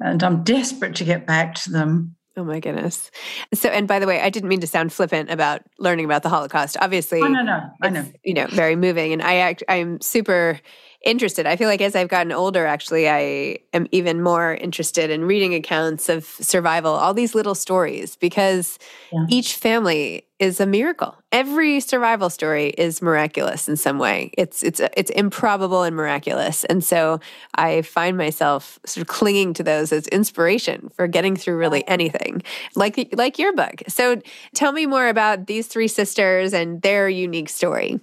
And 0.00 0.22
I'm 0.22 0.44
desperate 0.44 0.94
to 0.96 1.04
get 1.04 1.26
back 1.26 1.54
to 1.54 1.70
them. 1.70 2.16
Oh 2.36 2.42
my 2.42 2.58
goodness. 2.58 3.10
So, 3.52 3.68
and 3.68 3.86
by 3.86 4.00
the 4.00 4.06
way, 4.06 4.20
I 4.20 4.28
didn't 4.28 4.48
mean 4.48 4.60
to 4.60 4.66
sound 4.66 4.92
flippant 4.92 5.30
about 5.30 5.62
learning 5.78 6.04
about 6.04 6.24
the 6.24 6.28
Holocaust. 6.28 6.76
Obviously, 6.80 7.22
oh, 7.22 7.28
no, 7.28 7.42
no, 7.42 7.70
I 7.80 7.90
know. 7.90 8.04
You 8.24 8.34
know, 8.34 8.46
very 8.48 8.74
moving, 8.74 9.12
and 9.12 9.22
I 9.22 9.36
act, 9.36 9.62
I'm 9.68 10.00
super 10.00 10.60
interested. 11.04 11.46
I 11.46 11.56
feel 11.56 11.68
like 11.68 11.80
as 11.80 11.94
I've 11.94 12.08
gotten 12.08 12.32
older, 12.32 12.66
actually, 12.66 13.08
I 13.08 13.58
am 13.72 13.86
even 13.92 14.22
more 14.22 14.54
interested 14.54 15.10
in 15.10 15.24
reading 15.24 15.54
accounts 15.54 16.08
of 16.08 16.24
survival, 16.24 16.92
all 16.92 17.14
these 17.14 17.34
little 17.34 17.54
stories, 17.54 18.16
because 18.16 18.78
yeah. 19.12 19.26
each 19.28 19.54
family 19.54 20.26
is 20.38 20.60
a 20.60 20.66
miracle. 20.66 21.16
Every 21.30 21.80
survival 21.80 22.28
story 22.28 22.68
is 22.70 23.00
miraculous 23.00 23.68
in 23.68 23.76
some 23.76 23.98
way. 23.98 24.32
It's 24.36 24.62
it's 24.62 24.80
it's 24.96 25.10
improbable 25.10 25.82
and 25.82 25.94
miraculous. 25.94 26.64
And 26.64 26.82
so 26.82 27.20
I 27.54 27.82
find 27.82 28.16
myself 28.16 28.78
sort 28.84 29.02
of 29.02 29.08
clinging 29.08 29.54
to 29.54 29.62
those 29.62 29.92
as 29.92 30.06
inspiration 30.08 30.90
for 30.96 31.06
getting 31.06 31.36
through 31.36 31.56
really 31.56 31.86
anything. 31.86 32.42
Like 32.74 33.10
like 33.16 33.38
your 33.38 33.54
book. 33.54 33.82
So 33.88 34.20
tell 34.54 34.72
me 34.72 34.86
more 34.86 35.08
about 35.08 35.46
these 35.46 35.66
three 35.66 35.88
sisters 35.88 36.52
and 36.52 36.82
their 36.82 37.08
unique 37.08 37.48
story. 37.48 38.00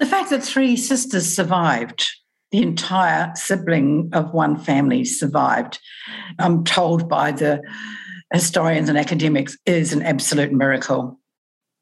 The 0.00 0.06
fact 0.06 0.30
that 0.30 0.42
three 0.42 0.76
sisters 0.76 1.32
survived, 1.32 2.06
the 2.50 2.62
entire 2.62 3.32
sibling 3.34 4.10
of 4.12 4.32
one 4.32 4.58
family 4.58 5.04
survived, 5.04 5.78
I'm 6.38 6.64
told 6.64 7.08
by 7.08 7.32
the 7.32 7.62
historians 8.32 8.88
and 8.88 8.98
academics, 8.98 9.56
is 9.66 9.92
an 9.92 10.02
absolute 10.02 10.52
miracle. 10.52 11.18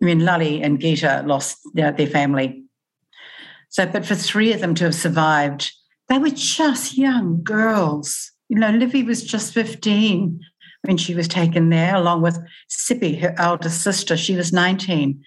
I 0.00 0.04
mean, 0.04 0.24
Lully 0.24 0.62
and 0.62 0.80
Gita 0.80 1.22
lost 1.26 1.58
their, 1.74 1.92
their 1.92 2.06
family. 2.06 2.64
So, 3.68 3.86
but 3.86 4.04
for 4.04 4.14
three 4.14 4.52
of 4.52 4.60
them 4.60 4.74
to 4.76 4.84
have 4.84 4.94
survived, 4.94 5.72
they 6.08 6.18
were 6.18 6.30
just 6.30 6.98
young 6.98 7.42
girls. 7.42 8.32
You 8.48 8.58
know, 8.58 8.70
Livy 8.70 9.02
was 9.02 9.22
just 9.22 9.54
15 9.54 10.40
when 10.82 10.96
she 10.96 11.14
was 11.14 11.28
taken 11.28 11.68
there, 11.68 11.94
along 11.94 12.22
with 12.22 12.38
Cibi, 12.68 13.14
her 13.16 13.34
eldest 13.38 13.82
sister. 13.82 14.16
She 14.16 14.34
was 14.34 14.52
19. 14.52 15.22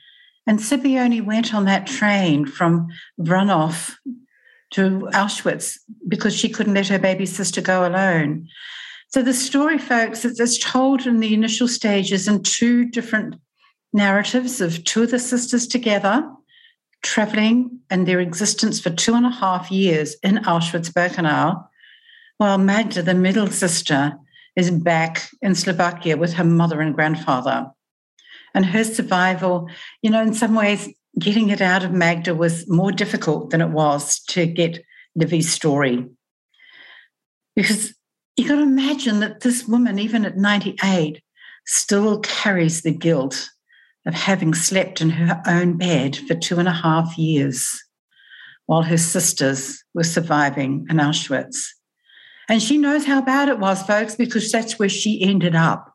And 0.45 0.59
only 0.97 1.21
went 1.21 1.53
on 1.53 1.65
that 1.65 1.88
train 1.88 2.45
from 2.45 2.88
Vranov 3.19 3.95
to 4.71 5.09
Auschwitz 5.13 5.77
because 6.07 6.35
she 6.35 6.50
couldn't 6.50 6.73
let 6.73 6.88
her 6.88 7.00
baby 7.00 7.25
sister 7.25 7.62
go 7.62 7.88
alone. 7.88 8.47
So 9.09 9.21
the 9.21 9.33
story, 9.33 9.77
folks, 9.77 10.25
is 10.25 10.59
told 10.59 11.05
in 11.05 11.19
the 11.19 11.33
initial 11.33 11.67
stages 11.67 12.27
in 12.27 12.43
two 12.43 12.89
different 12.89 13.35
narratives 13.93 14.59
of 14.59 14.83
two 14.83 15.03
of 15.03 15.12
the 15.12 15.19
sisters 15.19 15.67
together 15.67 16.27
traveling 17.03 17.79
and 17.89 18.07
their 18.07 18.19
existence 18.19 18.79
for 18.79 18.89
two 18.89 19.13
and 19.13 19.25
a 19.25 19.29
half 19.29 19.69
years 19.69 20.15
in 20.23 20.38
Auschwitz 20.38 20.91
Birkenau, 20.91 21.63
while 22.38 22.57
Magda, 22.57 23.03
the 23.03 23.13
middle 23.13 23.47
sister, 23.47 24.13
is 24.55 24.71
back 24.71 25.29
in 25.41 25.53
Slovakia 25.53 26.17
with 26.17 26.33
her 26.33 26.43
mother 26.43 26.81
and 26.81 26.95
grandfather. 26.95 27.69
And 28.53 28.65
her 28.65 28.83
survival, 28.83 29.67
you 30.01 30.10
know, 30.10 30.22
in 30.22 30.33
some 30.33 30.55
ways, 30.55 30.89
getting 31.19 31.50
it 31.50 31.62
out 31.62 31.83
of 31.83 31.91
Magda 31.91 32.36
was 32.36 32.69
more 32.69 32.91
difficult 32.91 33.50
than 33.50 33.62
it 33.62 33.69
was 33.69 34.19
to 34.25 34.45
get 34.45 34.83
Livy's 35.15 35.51
story. 35.51 36.07
Because 37.55 37.93
you 38.36 38.48
got 38.48 38.55
to 38.55 38.62
imagine 38.62 39.19
that 39.19 39.41
this 39.41 39.67
woman, 39.67 40.00
even 40.00 40.25
at 40.25 40.38
98, 40.38 41.22
still 41.65 42.19
carries 42.19 42.81
the 42.81 42.93
guilt 42.93 43.50
of 44.05 44.13
having 44.13 44.53
slept 44.53 45.01
in 45.01 45.12
her 45.12 45.41
own 45.48 45.77
bed 45.77 46.15
for 46.15 46.36
two 46.36 46.60
and 46.60 46.67
a 46.67 46.74
half 46.74 47.17
years 47.17 47.81
while 48.65 48.81
her 48.81 48.98
sisters 48.98 49.83
were 49.93 50.03
surviving 50.03 50.86
in 50.89 50.98
Auschwitz. 50.98 51.67
And 52.50 52.62
she 52.62 52.77
knows 52.77 53.05
how 53.05 53.22
bad 53.22 53.50
it 53.50 53.60
was, 53.60 53.81
folks, 53.83 54.15
because 54.15 54.51
that's 54.51 54.77
where 54.77 54.89
she 54.89 55.22
ended 55.22 55.55
up. 55.55 55.92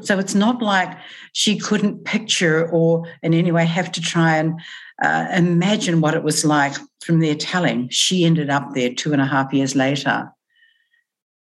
So 0.00 0.18
it's 0.18 0.34
not 0.34 0.62
like 0.62 0.96
she 1.32 1.58
couldn't 1.58 2.04
picture 2.04 2.68
or 2.70 3.06
in 3.22 3.34
any 3.34 3.52
way 3.52 3.64
have 3.64 3.90
to 3.92 4.00
try 4.00 4.36
and 4.36 4.60
uh, 5.02 5.28
imagine 5.32 6.00
what 6.00 6.14
it 6.14 6.22
was 6.22 6.44
like 6.44 6.74
from 7.00 7.20
their 7.20 7.34
telling. 7.34 7.88
She 7.90 8.24
ended 8.24 8.50
up 8.50 8.74
there 8.74 8.92
two 8.92 9.12
and 9.12 9.22
a 9.22 9.26
half 9.26 9.52
years 9.52 9.74
later. 9.74 10.30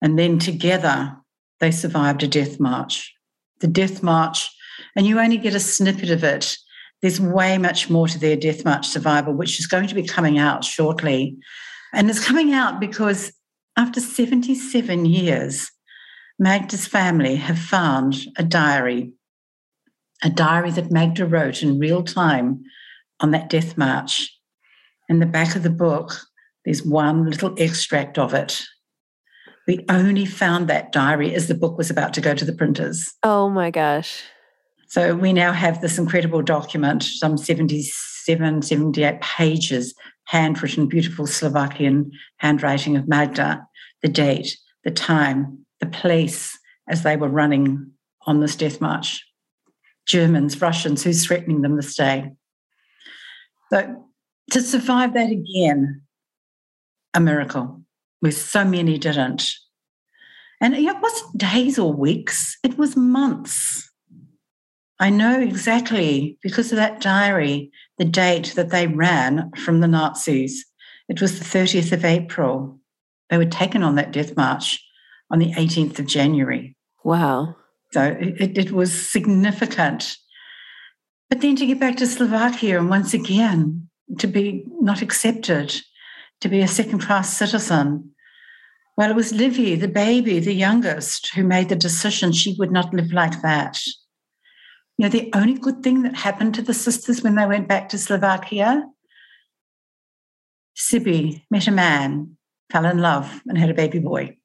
And 0.01 0.19
then 0.19 0.39
together, 0.39 1.15
they 1.59 1.71
survived 1.71 2.23
a 2.23 2.27
death 2.27 2.59
march. 2.59 3.13
The 3.61 3.67
death 3.67 4.03
march 4.03 4.49
and 4.95 5.05
you 5.05 5.19
only 5.19 5.37
get 5.37 5.55
a 5.55 5.59
snippet 5.59 6.09
of 6.09 6.23
it. 6.23 6.57
There's 7.01 7.19
way 7.19 7.57
much 7.57 7.89
more 7.89 8.07
to 8.07 8.19
their 8.19 8.35
Death 8.35 8.65
March 8.65 8.87
survival, 8.87 9.33
which 9.33 9.59
is 9.59 9.67
going 9.67 9.87
to 9.87 9.95
be 9.95 10.03
coming 10.03 10.37
out 10.37 10.63
shortly. 10.63 11.37
And 11.93 12.09
it's 12.09 12.25
coming 12.25 12.53
out 12.53 12.79
because 12.79 13.31
after 13.77 13.99
77 13.99 15.05
years, 15.05 15.69
Magda's 16.37 16.85
family 16.85 17.35
have 17.35 17.59
found 17.59 18.15
a 18.37 18.43
diary, 18.43 19.13
a 20.23 20.29
diary 20.29 20.71
that 20.71 20.91
Magda 20.91 21.25
wrote 21.25 21.63
in 21.63 21.79
real 21.79 22.03
time 22.03 22.63
on 23.19 23.31
that 23.31 23.49
death 23.49 23.77
march. 23.77 24.31
In 25.07 25.19
the 25.19 25.25
back 25.25 25.55
of 25.55 25.63
the 25.63 25.69
book, 25.69 26.13
there's 26.65 26.83
one 26.83 27.29
little 27.29 27.55
extract 27.57 28.17
of 28.17 28.33
it. 28.33 28.61
We 29.67 29.85
only 29.89 30.25
found 30.25 30.67
that 30.67 30.91
diary 30.91 31.33
as 31.33 31.47
the 31.47 31.55
book 31.55 31.77
was 31.77 31.89
about 31.89 32.13
to 32.15 32.21
go 32.21 32.35
to 32.35 32.45
the 32.45 32.53
printers. 32.53 33.13
Oh 33.23 33.49
my 33.49 33.71
gosh. 33.71 34.21
So 34.87 35.15
we 35.15 35.33
now 35.33 35.51
have 35.51 35.81
this 35.81 35.97
incredible 35.97 36.41
document, 36.41 37.03
some 37.03 37.37
77, 37.37 38.61
78 38.61 39.21
pages, 39.21 39.95
handwritten, 40.25 40.87
beautiful 40.87 41.27
Slovakian 41.27 42.11
handwriting 42.37 42.95
of 42.95 43.07
Magda, 43.07 43.65
the 44.01 44.09
date, 44.09 44.57
the 44.83 44.91
time, 44.91 45.64
the 45.79 45.87
police 45.87 46.57
as 46.87 47.03
they 47.03 47.17
were 47.17 47.29
running 47.29 47.91
on 48.25 48.39
this 48.39 48.55
death 48.55 48.81
march. 48.81 49.25
Germans, 50.05 50.61
Russians, 50.61 51.03
who's 51.03 51.25
threatening 51.25 51.61
them 51.61 51.75
this 51.75 51.95
day. 51.95 52.31
So 53.71 54.05
to 54.51 54.61
survive 54.61 55.13
that 55.13 55.31
again, 55.31 56.01
a 57.13 57.19
miracle, 57.19 57.81
where 58.19 58.31
so 58.31 58.63
many 58.63 58.97
didn't. 58.97 59.51
And 60.61 60.75
it 60.75 61.01
wasn't 61.01 61.37
days 61.37 61.79
or 61.79 61.91
weeks, 61.91 62.57
it 62.63 62.77
was 62.77 62.95
months. 62.95 63.89
I 64.99 65.09
know 65.09 65.41
exactly 65.41 66.37
because 66.41 66.71
of 66.71 66.77
that 66.77 67.01
diary 67.01 67.71
the 67.97 68.05
date 68.05 68.53
that 68.55 68.69
they 68.69 68.87
ran 68.87 69.51
from 69.57 69.81
the 69.81 69.87
Nazis. 69.87 70.65
It 71.09 71.21
was 71.21 71.37
the 71.37 71.45
30th 71.45 71.91
of 71.91 72.05
April. 72.05 72.79
They 73.29 73.37
were 73.37 73.45
taken 73.45 73.83
on 73.83 73.95
that 73.95 74.13
death 74.13 74.37
march 74.37 74.81
on 75.31 75.39
the 75.39 75.51
18th 75.53 75.99
of 75.99 76.05
January. 76.05 76.75
Wow. 77.03 77.55
So 77.91 78.17
it, 78.19 78.57
it 78.57 78.71
was 78.71 78.91
significant. 78.91 80.17
But 81.29 81.41
then 81.41 81.55
to 81.55 81.65
get 81.65 81.79
back 81.79 81.97
to 81.97 82.07
Slovakia 82.07 82.79
and 82.79 82.89
once 82.89 83.13
again 83.13 83.89
to 84.19 84.27
be 84.27 84.63
not 84.79 85.01
accepted, 85.01 85.81
to 86.41 86.49
be 86.49 86.61
a 86.61 86.67
second 86.67 86.99
class 86.99 87.35
citizen. 87.35 88.11
Well, 88.97 89.09
it 89.09 89.15
was 89.15 89.33
Livy, 89.33 89.75
the 89.75 89.87
baby, 89.87 90.39
the 90.39 90.53
youngest, 90.53 91.33
who 91.33 91.43
made 91.43 91.69
the 91.69 91.75
decision 91.75 92.31
she 92.31 92.55
would 92.59 92.71
not 92.71 92.93
live 92.93 93.11
like 93.11 93.41
that. 93.41 93.79
You 94.97 95.03
know, 95.03 95.09
the 95.09 95.29
only 95.33 95.55
good 95.55 95.83
thing 95.83 96.03
that 96.03 96.15
happened 96.15 96.55
to 96.55 96.61
the 96.61 96.73
sisters 96.73 97.21
when 97.21 97.35
they 97.35 97.45
went 97.45 97.67
back 97.67 97.89
to 97.89 97.97
Slovakia, 97.97 98.83
Cibi 100.75 101.45
met 101.51 101.67
a 101.67 101.71
man, 101.71 102.37
fell 102.71 102.85
in 102.85 102.99
love, 102.99 103.41
and 103.47 103.57
had 103.57 103.69
a 103.69 103.73
baby 103.73 103.99
boy. 103.99 104.37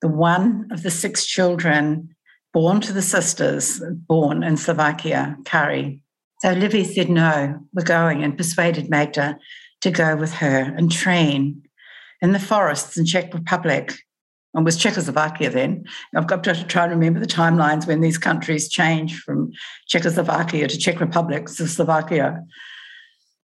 The 0.00 0.08
one 0.08 0.68
of 0.70 0.82
the 0.82 0.90
six 0.90 1.26
children 1.26 2.14
born 2.52 2.80
to 2.80 2.92
the 2.92 3.02
sisters, 3.02 3.82
born 4.06 4.42
in 4.42 4.56
Slovakia, 4.56 5.36
Kari. 5.44 6.02
So 6.40 6.52
Livy 6.52 6.84
said, 6.84 7.08
No, 7.08 7.58
we're 7.72 7.82
going, 7.82 8.22
and 8.22 8.36
persuaded 8.36 8.88
Magda 8.88 9.38
to 9.80 9.90
go 9.90 10.16
with 10.16 10.32
her 10.34 10.74
and 10.76 10.90
train 10.90 11.62
in 12.20 12.32
the 12.32 12.38
forests 12.40 12.96
in 12.96 13.06
Czech 13.06 13.32
Republic 13.34 13.94
and 14.54 14.64
was 14.64 14.76
Czechoslovakia 14.76 15.50
then. 15.50 15.84
I've 16.16 16.26
got 16.26 16.42
to 16.44 16.64
try 16.64 16.84
and 16.84 16.92
remember 16.92 17.20
the 17.20 17.26
timelines 17.26 17.86
when 17.86 18.00
these 18.00 18.18
countries 18.18 18.68
change 18.68 19.20
from 19.20 19.52
Czechoslovakia 19.88 20.68
to 20.68 20.78
Czech 20.78 21.00
Republic 21.00 21.46
to 21.46 21.66
Slovakia. 21.68 22.42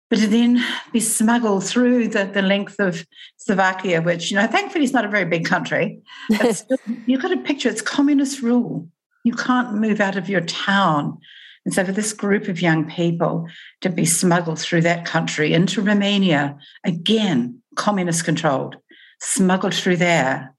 But 0.10 0.20
to 0.20 0.28
then 0.28 0.64
be 0.92 1.00
smuggled 1.00 1.64
through 1.64 2.08
the, 2.08 2.26
the 2.26 2.42
length 2.42 2.80
of 2.80 3.06
Slovakia, 3.38 4.02
which, 4.02 4.32
you 4.32 4.38
know, 4.38 4.48
thankfully 4.48 4.84
is 4.84 4.94
not 4.94 5.06
a 5.06 5.10
very 5.10 5.26
big 5.26 5.46
country. 5.46 6.02
Still, 6.52 6.78
you've 7.06 7.22
got 7.22 7.28
to 7.28 7.38
picture 7.38 7.70
it's 7.70 7.82
communist 7.82 8.42
rule. 8.42 8.90
You 9.24 9.34
can't 9.34 9.76
move 9.76 10.00
out 10.00 10.18
of 10.18 10.28
your 10.28 10.42
town. 10.42 11.20
And 11.66 11.74
so 11.74 11.86
for 11.86 11.92
this 11.92 12.14
group 12.14 12.48
of 12.48 12.62
young 12.62 12.90
people 12.90 13.48
to 13.82 13.90
be 13.90 14.06
smuggled 14.06 14.60
through 14.60 14.82
that 14.82 15.06
country 15.06 15.54
into 15.54 15.82
Romania, 15.82 16.58
again, 16.84 17.62
communist 17.76 18.26
controlled, 18.26 18.78
smuggled 19.20 19.76
through 19.76 19.98
there, 19.98 20.56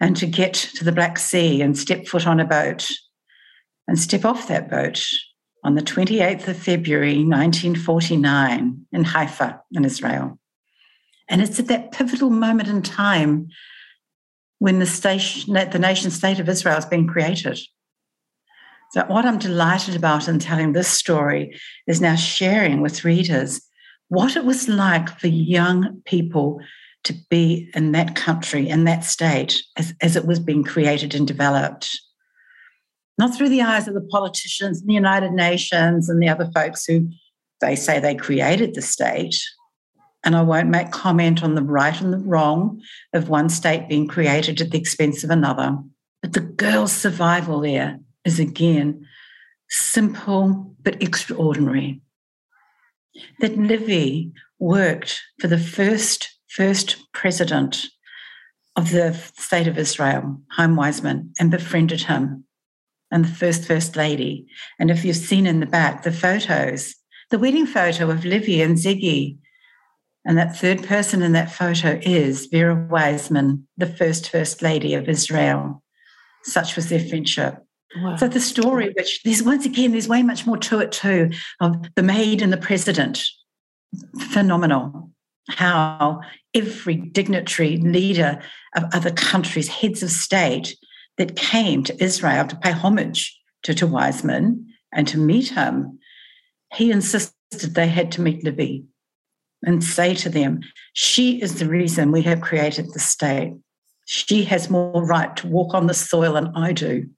and 0.00 0.16
to 0.16 0.26
get 0.26 0.54
to 0.54 0.84
the 0.84 0.92
Black 0.92 1.18
Sea 1.18 1.60
and 1.60 1.76
step 1.76 2.06
foot 2.06 2.26
on 2.26 2.40
a 2.40 2.46
boat 2.46 2.88
and 3.86 3.98
step 3.98 4.24
off 4.24 4.48
that 4.48 4.70
boat 4.70 5.04
on 5.62 5.74
the 5.74 5.82
28th 5.82 6.48
of 6.48 6.56
February 6.56 7.24
1949 7.24 8.86
in 8.92 9.04
Haifa 9.04 9.60
in 9.72 9.84
Israel. 9.84 10.38
And 11.28 11.40
it's 11.40 11.60
at 11.60 11.68
that 11.68 11.92
pivotal 11.92 12.30
moment 12.30 12.68
in 12.68 12.82
time 12.82 13.48
when 14.58 14.78
the, 14.78 14.86
station, 14.86 15.54
the 15.54 15.78
nation 15.78 16.10
state 16.10 16.38
of 16.38 16.48
Israel 16.48 16.74
has 16.74 16.86
been 16.86 17.06
created. 17.06 17.58
So, 18.92 19.04
what 19.06 19.24
I'm 19.24 19.38
delighted 19.38 19.94
about 19.94 20.26
in 20.26 20.40
telling 20.40 20.72
this 20.72 20.88
story 20.88 21.56
is 21.86 22.00
now 22.00 22.16
sharing 22.16 22.80
with 22.80 23.04
readers 23.04 23.60
what 24.08 24.36
it 24.36 24.44
was 24.44 24.68
like 24.68 25.08
for 25.20 25.28
young 25.28 26.02
people 26.04 26.60
to 27.04 27.14
be 27.30 27.70
in 27.74 27.92
that 27.92 28.16
country, 28.16 28.68
in 28.68 28.84
that 28.84 29.04
state, 29.04 29.62
as, 29.76 29.94
as 30.00 30.16
it 30.16 30.26
was 30.26 30.40
being 30.40 30.64
created 30.64 31.14
and 31.14 31.26
developed. 31.26 31.98
Not 33.20 33.36
through 33.36 33.50
the 33.50 33.60
eyes 33.60 33.86
of 33.86 33.92
the 33.92 34.00
politicians 34.00 34.80
and 34.80 34.88
the 34.88 34.94
United 34.94 35.32
Nations 35.32 36.08
and 36.08 36.22
the 36.22 36.30
other 36.30 36.50
folks 36.54 36.86
who 36.86 37.10
they 37.60 37.76
say 37.76 38.00
they 38.00 38.14
created 38.14 38.74
the 38.74 38.80
state. 38.80 39.38
And 40.24 40.34
I 40.34 40.40
won't 40.40 40.70
make 40.70 40.90
comment 40.90 41.42
on 41.42 41.54
the 41.54 41.62
right 41.62 42.00
and 42.00 42.14
the 42.14 42.18
wrong 42.18 42.80
of 43.12 43.28
one 43.28 43.50
state 43.50 43.90
being 43.90 44.08
created 44.08 44.62
at 44.62 44.70
the 44.70 44.78
expense 44.78 45.22
of 45.22 45.28
another. 45.28 45.76
But 46.22 46.32
the 46.32 46.40
girl's 46.40 46.92
survival 46.92 47.60
there 47.60 48.00
is 48.24 48.40
again 48.40 49.06
simple 49.68 50.74
but 50.82 51.02
extraordinary. 51.02 52.00
that 53.40 53.58
Livy 53.58 54.32
worked 54.58 55.20
for 55.38 55.46
the 55.46 55.58
first 55.58 56.38
first 56.48 56.96
president 57.12 57.84
of 58.76 58.92
the 58.92 59.12
state 59.36 59.66
of 59.66 59.76
Israel, 59.76 60.40
Chaim 60.52 60.74
Weizmann, 60.74 61.32
and 61.38 61.50
befriended 61.50 62.04
him, 62.04 62.46
and 63.10 63.24
the 63.24 63.32
first 63.32 63.64
first 63.64 63.96
lady. 63.96 64.46
And 64.78 64.90
if 64.90 65.04
you've 65.04 65.16
seen 65.16 65.46
in 65.46 65.60
the 65.60 65.66
back 65.66 66.02
the 66.02 66.12
photos, 66.12 66.94
the 67.30 67.38
wedding 67.38 67.66
photo 67.66 68.10
of 68.10 68.24
Livy 68.24 68.60
and 68.62 68.76
Ziggy, 68.76 69.38
and 70.24 70.36
that 70.36 70.56
third 70.56 70.84
person 70.84 71.22
in 71.22 71.32
that 71.32 71.52
photo 71.52 71.98
is 72.02 72.46
Vera 72.46 72.76
Weizmann, 72.90 73.62
the 73.76 73.86
first 73.86 74.30
first 74.30 74.62
lady 74.62 74.94
of 74.94 75.08
Israel. 75.08 75.82
Such 76.44 76.76
was 76.76 76.88
their 76.88 77.00
friendship. 77.00 77.58
Wow. 77.96 78.16
So 78.16 78.28
the 78.28 78.40
story, 78.40 78.92
which 78.96 79.22
there's 79.24 79.42
once 79.42 79.66
again, 79.66 79.92
there's 79.92 80.08
way 80.08 80.22
much 80.22 80.46
more 80.46 80.58
to 80.58 80.78
it 80.80 80.92
too, 80.92 81.30
of 81.60 81.76
the 81.96 82.02
maid 82.02 82.42
and 82.42 82.52
the 82.52 82.56
president. 82.56 83.24
Phenomenal. 84.30 85.10
How 85.48 86.20
every 86.54 86.96
dignitary 86.96 87.78
leader 87.78 88.40
of 88.76 88.84
other 88.92 89.10
countries, 89.10 89.68
heads 89.68 90.02
of 90.02 90.10
state 90.10 90.76
that 91.18 91.36
came 91.36 91.84
to 91.84 92.02
Israel 92.02 92.46
to 92.46 92.56
pay 92.56 92.72
homage 92.72 93.38
to, 93.64 93.74
to 93.74 93.86
Weizmann 93.86 94.64
and 94.92 95.06
to 95.08 95.18
meet 95.18 95.50
him, 95.50 95.98
he 96.72 96.90
insisted 96.90 97.34
they 97.74 97.88
had 97.88 98.12
to 98.12 98.20
meet 98.20 98.44
Livy 98.44 98.84
and 99.62 99.84
say 99.84 100.14
to 100.14 100.28
them, 100.28 100.60
She 100.92 101.42
is 101.42 101.58
the 101.58 101.68
reason 101.68 102.12
we 102.12 102.22
have 102.22 102.40
created 102.40 102.92
the 102.92 103.00
state. 103.00 103.54
She 104.06 104.44
has 104.44 104.70
more 104.70 105.04
right 105.04 105.36
to 105.36 105.46
walk 105.46 105.74
on 105.74 105.86
the 105.86 105.94
soil 105.94 106.34
than 106.34 106.52
I 106.56 106.72
do. 106.72 107.08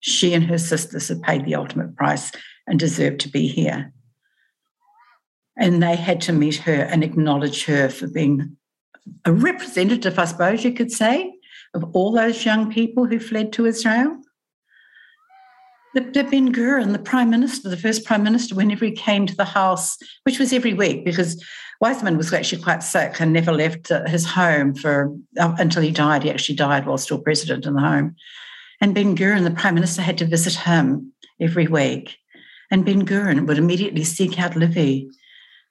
She 0.00 0.34
and 0.34 0.44
her 0.44 0.58
sisters 0.58 1.08
have 1.08 1.22
paid 1.22 1.44
the 1.44 1.54
ultimate 1.54 1.96
price 1.96 2.32
and 2.66 2.78
deserve 2.78 3.18
to 3.18 3.28
be 3.28 3.48
here. 3.48 3.92
And 5.58 5.82
they 5.82 5.96
had 5.96 6.20
to 6.22 6.32
meet 6.32 6.56
her 6.56 6.82
and 6.82 7.02
acknowledge 7.02 7.64
her 7.64 7.88
for 7.88 8.06
being 8.06 8.56
a 9.24 9.32
representative, 9.32 10.18
I 10.18 10.24
suppose 10.24 10.64
you 10.64 10.72
could 10.72 10.90
say, 10.90 11.32
of 11.76 11.84
all 11.94 12.12
those 12.12 12.44
young 12.44 12.70
people 12.72 13.06
who 13.06 13.20
fled 13.20 13.52
to 13.52 13.66
Israel. 13.66 14.20
The, 15.94 16.02
Ben 16.02 16.52
Gurion, 16.52 16.92
the 16.92 16.98
prime 16.98 17.30
minister, 17.30 17.70
the 17.70 17.76
first 17.76 18.04
prime 18.04 18.22
minister, 18.22 18.54
whenever 18.54 18.84
he 18.84 18.90
came 18.90 19.26
to 19.26 19.36
the 19.36 19.46
house, 19.46 19.96
which 20.24 20.38
was 20.38 20.52
every 20.52 20.74
week 20.74 21.04
because 21.04 21.42
Weizmann 21.82 22.18
was 22.18 22.32
actually 22.32 22.62
quite 22.62 22.82
sick 22.82 23.20
and 23.20 23.32
never 23.32 23.52
left 23.52 23.88
his 24.06 24.26
home 24.26 24.74
for 24.74 25.14
uh, 25.38 25.54
until 25.58 25.82
he 25.82 25.90
died. 25.90 26.22
He 26.22 26.30
actually 26.30 26.56
died 26.56 26.86
while 26.86 26.98
still 26.98 27.18
president 27.18 27.64
in 27.64 27.74
the 27.74 27.80
home. 27.80 28.16
And 28.80 28.94
Ben 28.94 29.16
Gurion, 29.16 29.44
the 29.44 29.50
prime 29.50 29.74
minister, 29.74 30.02
had 30.02 30.18
to 30.18 30.26
visit 30.26 30.54
him 30.54 31.12
every 31.40 31.66
week. 31.66 32.18
And 32.70 32.84
Ben 32.84 33.06
Gurion 33.06 33.46
would 33.46 33.58
immediately 33.58 34.04
seek 34.04 34.38
out 34.38 34.56
Livy 34.56 35.08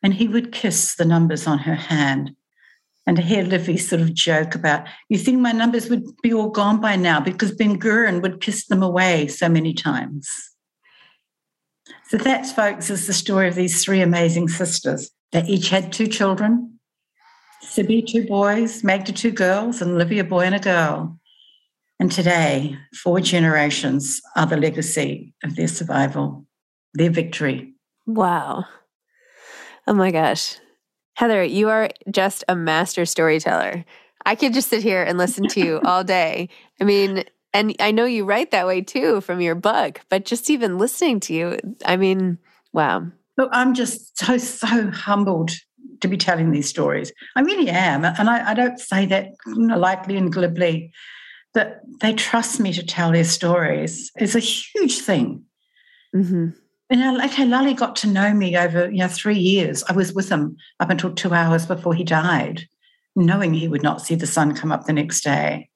and 0.01 0.13
he 0.13 0.27
would 0.27 0.51
kiss 0.51 0.95
the 0.95 1.05
numbers 1.05 1.47
on 1.47 1.59
her 1.59 1.75
hand 1.75 2.35
and 3.07 3.19
hear 3.19 3.43
Livy 3.43 3.77
sort 3.77 4.01
of 4.01 4.13
joke 4.13 4.55
about, 4.55 4.87
you 5.09 5.17
think 5.17 5.39
my 5.39 5.51
numbers 5.51 5.89
would 5.89 6.03
be 6.23 6.33
all 6.33 6.49
gone 6.49 6.81
by 6.81 6.95
now 6.95 7.19
because 7.19 7.51
Ben 7.51 7.79
Gurion 7.79 8.21
would 8.21 8.41
kiss 8.41 8.67
them 8.67 8.81
away 8.81 9.27
so 9.27 9.47
many 9.47 9.73
times. 9.73 10.27
So 12.07 12.17
that, 12.17 12.45
folks, 12.45 12.89
is 12.89 13.07
the 13.07 13.13
story 13.13 13.47
of 13.47 13.55
these 13.55 13.83
three 13.83 14.01
amazing 14.01 14.47
sisters. 14.47 15.11
They 15.31 15.43
each 15.43 15.69
had 15.69 15.91
two 15.91 16.07
children, 16.07 16.79
Cibi, 17.61 18.01
two 18.01 18.25
boys, 18.25 18.83
Magda, 18.83 19.11
two 19.11 19.31
girls, 19.31 19.81
and 19.81 19.97
Livy, 19.97 20.19
a 20.19 20.23
boy 20.23 20.41
and 20.41 20.55
a 20.55 20.59
girl. 20.59 21.19
And 21.99 22.11
today, 22.11 22.77
four 22.93 23.21
generations 23.21 24.21
are 24.35 24.45
the 24.45 24.57
legacy 24.57 25.33
of 25.43 25.55
their 25.55 25.67
survival, 25.67 26.45
their 26.93 27.09
victory. 27.09 27.73
Wow. 28.05 28.65
Oh 29.87 29.93
my 29.93 30.11
gosh. 30.11 30.57
Heather, 31.15 31.43
you 31.43 31.69
are 31.69 31.89
just 32.11 32.43
a 32.47 32.55
master 32.55 33.05
storyteller. 33.05 33.85
I 34.25 34.35
could 34.35 34.53
just 34.53 34.69
sit 34.69 34.83
here 34.83 35.03
and 35.03 35.17
listen 35.17 35.47
to 35.49 35.59
you 35.59 35.81
all 35.85 36.03
day. 36.03 36.49
I 36.79 36.83
mean, 36.83 37.23
and 37.53 37.75
I 37.79 37.91
know 37.91 38.05
you 38.05 38.25
write 38.25 38.51
that 38.51 38.67
way 38.67 38.81
too 38.81 39.21
from 39.21 39.39
your 39.39 39.55
book, 39.55 40.01
but 40.09 40.25
just 40.25 40.49
even 40.49 40.77
listening 40.77 41.21
to 41.21 41.33
you, 41.33 41.57
I 41.85 41.95
mean, 41.95 42.37
wow. 42.73 43.07
Look, 43.37 43.49
I'm 43.53 43.73
just 43.73 44.17
so, 44.17 44.37
so 44.37 44.91
humbled 44.91 45.51
to 46.01 46.07
be 46.09 46.17
telling 46.17 46.51
these 46.51 46.67
stories. 46.67 47.13
I 47.35 47.41
really 47.41 47.69
am. 47.69 48.03
And 48.03 48.29
I, 48.29 48.51
I 48.51 48.53
don't 48.53 48.79
say 48.79 49.05
that 49.05 49.29
lightly 49.47 50.17
and 50.17 50.31
glibly, 50.31 50.91
that 51.53 51.79
they 52.01 52.13
trust 52.13 52.59
me 52.59 52.73
to 52.73 52.85
tell 52.85 53.13
their 53.13 53.23
stories 53.23 54.11
is 54.19 54.35
a 54.35 54.39
huge 54.39 54.99
thing. 54.99 55.45
Mm-hmm. 56.13 56.49
You 56.91 56.97
know, 56.97 57.25
okay, 57.25 57.45
Lally 57.45 57.73
got 57.73 57.95
to 57.97 58.07
know 58.07 58.33
me 58.33 58.55
over, 58.55 58.91
you 58.91 58.99
know, 58.99 59.07
three 59.07 59.39
years. 59.39 59.83
I 59.89 59.93
was 59.93 60.13
with 60.13 60.29
him 60.29 60.57
up 60.79 60.91
until 60.91 61.13
two 61.13 61.33
hours 61.33 61.65
before 61.65 61.95
he 61.95 62.03
died, 62.03 62.67
knowing 63.15 63.53
he 63.53 63.67
would 63.67 63.81
not 63.81 64.01
see 64.01 64.13
the 64.13 64.27
sun 64.27 64.55
come 64.55 64.71
up 64.71 64.85
the 64.85 64.93
next 64.93 65.21
day. 65.21 65.69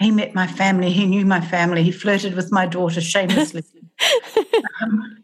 He 0.00 0.10
met 0.10 0.34
my 0.34 0.48
family. 0.48 0.90
He 0.90 1.06
knew 1.06 1.24
my 1.24 1.40
family. 1.40 1.84
He 1.84 1.92
flirted 1.92 2.34
with 2.34 2.50
my 2.50 2.66
daughter 2.66 3.00
shamelessly. 3.00 3.62
um, 4.82 5.18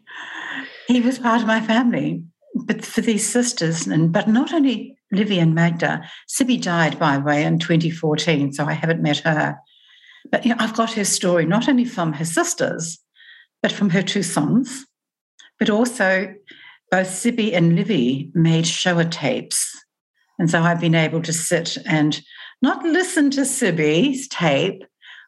he 0.87 1.01
was 1.01 1.19
part 1.19 1.41
of 1.41 1.47
my 1.47 1.59
family. 1.59 2.23
But 2.55 2.85
for 2.85 3.01
these 3.01 3.27
sisters, 3.27 3.85
and 3.85 4.13
but 4.13 4.29
not 4.29 4.53
only 4.53 4.97
Livy 5.11 5.39
and 5.39 5.53
Magda, 5.53 6.09
Cibi 6.27 6.57
died, 6.57 6.97
by 6.97 7.17
the 7.17 7.23
way, 7.23 7.43
in 7.43 7.59
2014, 7.59 8.53
so 8.53 8.65
I 8.65 8.73
haven't 8.73 9.01
met 9.01 9.17
her. 9.19 9.57
But 10.31 10.45
you 10.45 10.51
know, 10.51 10.57
I've 10.59 10.75
got 10.75 10.93
her 10.93 11.03
story 11.03 11.45
not 11.45 11.67
only 11.67 11.85
from 11.85 12.13
her 12.13 12.25
sisters, 12.25 12.97
but 13.61 13.71
from 13.71 13.89
her 13.89 14.01
two 14.01 14.23
sons 14.23 14.85
but 15.59 15.69
also, 15.69 16.33
both 16.91 17.07
Cibi 17.07 17.53
and 17.53 17.75
Livy 17.75 18.31
made 18.33 18.65
Shoah 18.65 19.05
tapes. 19.05 19.73
And 20.39 20.49
so 20.49 20.61
I've 20.61 20.79
been 20.79 20.95
able 20.95 21.21
to 21.23 21.33
sit 21.33 21.77
and 21.85 22.21
not 22.61 22.83
listen 22.83 23.29
to 23.31 23.45
Cibi's 23.45 24.27
tape, 24.27 24.83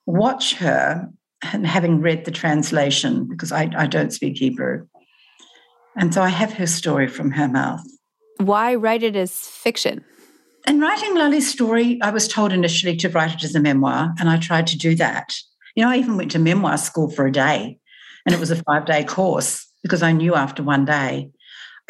watch 0.06 0.56
her, 0.56 1.10
and 1.42 1.65
having 1.65 2.02
read 2.02 2.26
the 2.26 2.32
translation, 2.32 3.28
because 3.28 3.52
I, 3.52 3.70
I 3.76 3.88
don't 3.88 4.13
speak 4.13 4.38
Hebrew. 4.38 4.88
And 5.98 6.13
so 6.13 6.22
I 6.22 6.30
have 6.30 6.54
her 6.54 6.68
story 6.68 7.08
from 7.08 7.32
her 7.32 7.48
mouth. 7.48 7.82
Why 8.38 8.76
write 8.76 9.04
it 9.04 9.15
as 9.15 9.32
fiction? 9.32 10.04
In 10.68 10.80
writing 10.80 11.15
Lally's 11.15 11.50
story, 11.50 12.00
I 12.02 12.12
was 12.12 12.28
told 12.28 12.54
initially 12.54 12.96
to 12.98 13.10
write 13.10 13.34
it 13.34 13.44
as 13.44 13.56
a 13.56 13.60
memoir, 13.60 14.13
and 14.20 14.30
I 14.30 14.38
tried 14.38 14.68
to 14.68 14.78
do 14.78 14.96
that. 14.96 15.36
You 15.76 15.84
know, 15.84 15.89
I 15.89 15.98
even 15.98 16.18
went 16.18 16.32
to 16.32 16.39
memoir 16.39 16.78
school 16.78 17.10
for 17.10 17.26
a 17.26 17.32
day, 17.32 17.80
and 18.26 18.36
it 18.36 18.39
was 18.39 18.52
a 18.52 18.62
five 18.63 18.86
day 18.86 19.04
course 19.04 19.68
because 19.82 20.04
I 20.04 20.12
knew 20.12 20.36
after 20.36 20.63
one 20.63 20.86
day 20.86 21.32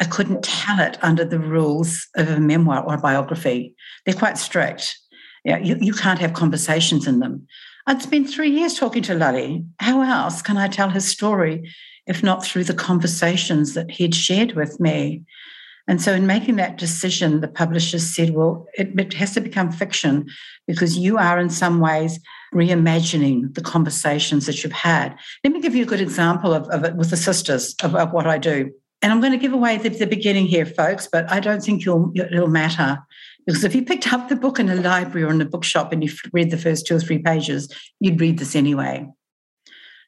I 0.00 0.04
couldn't 0.04 0.42
tell 0.42 0.80
it 0.80 0.98
under 1.02 1.24
the 1.24 1.38
rules 1.38 2.08
of 2.16 2.28
a 2.30 2.40
memoir 2.40 2.82
or 2.82 2.94
a 2.94 3.00
biography. 3.00 3.74
They're 4.04 4.14
quite 4.14 4.38
strict. 4.38 4.98
Yeah, 5.44 5.58
you, 5.58 5.76
you 5.80 5.92
can't 5.92 6.18
have 6.18 6.32
conversations 6.32 7.06
in 7.06 7.20
them. 7.20 7.46
I'd 7.86 8.02
spent 8.02 8.30
three 8.30 8.50
years 8.50 8.74
talking 8.74 9.02
to 9.04 9.14
Lally. 9.14 9.64
How 9.78 10.02
else 10.02 10.42
can 10.42 10.56
I 10.56 10.68
tell 10.68 10.90
his 10.90 11.06
story 11.06 11.70
if 12.06 12.22
not 12.22 12.44
through 12.44 12.64
the 12.64 12.74
conversations 12.74 13.74
that 13.74 13.90
he'd 13.90 14.14
shared 14.14 14.52
with 14.52 14.80
me? 14.80 15.22
And 15.88 16.00
so, 16.00 16.12
in 16.12 16.26
making 16.26 16.56
that 16.56 16.78
decision, 16.78 17.40
the 17.40 17.48
publishers 17.48 18.14
said, 18.14 18.30
well, 18.30 18.66
it, 18.74 18.98
it 18.98 19.12
has 19.14 19.32
to 19.32 19.40
become 19.40 19.72
fiction 19.72 20.26
because 20.66 20.96
you 20.96 21.18
are, 21.18 21.38
in 21.38 21.50
some 21.50 21.80
ways, 21.80 22.20
reimagining 22.54 23.54
the 23.54 23.60
conversations 23.60 24.46
that 24.46 24.62
you've 24.62 24.72
had. 24.72 25.16
Let 25.44 25.52
me 25.52 25.60
give 25.60 25.74
you 25.74 25.84
a 25.84 25.86
good 25.86 26.00
example 26.00 26.52
of, 26.52 26.68
of 26.68 26.84
it 26.84 26.96
with 26.96 27.10
the 27.10 27.16
sisters, 27.16 27.74
of, 27.82 27.94
of, 27.94 28.12
what 28.12 28.26
I 28.26 28.38
do. 28.38 28.70
And 29.02 29.12
I'm 29.12 29.20
going 29.20 29.32
to 29.32 29.38
give 29.38 29.52
away 29.52 29.78
the, 29.78 29.88
the 29.88 30.06
beginning 30.06 30.46
here, 30.46 30.66
folks, 30.66 31.08
but 31.10 31.30
I 31.30 31.40
don't 31.40 31.62
think 31.62 31.84
you'll, 31.84 32.12
it'll 32.14 32.48
matter. 32.48 32.98
Because 33.46 33.64
if 33.64 33.74
you 33.74 33.82
picked 33.82 34.12
up 34.12 34.28
the 34.28 34.36
book 34.36 34.58
in 34.58 34.68
a 34.68 34.76
library 34.76 35.26
or 35.26 35.30
in 35.30 35.40
a 35.40 35.46
bookshop 35.46 35.92
and 35.92 36.04
you 36.04 36.10
read 36.32 36.50
the 36.50 36.58
first 36.58 36.86
two 36.86 36.96
or 36.96 37.00
three 37.00 37.18
pages, 37.18 37.72
you'd 38.00 38.20
read 38.20 38.38
this 38.38 38.54
anyway. 38.54 39.08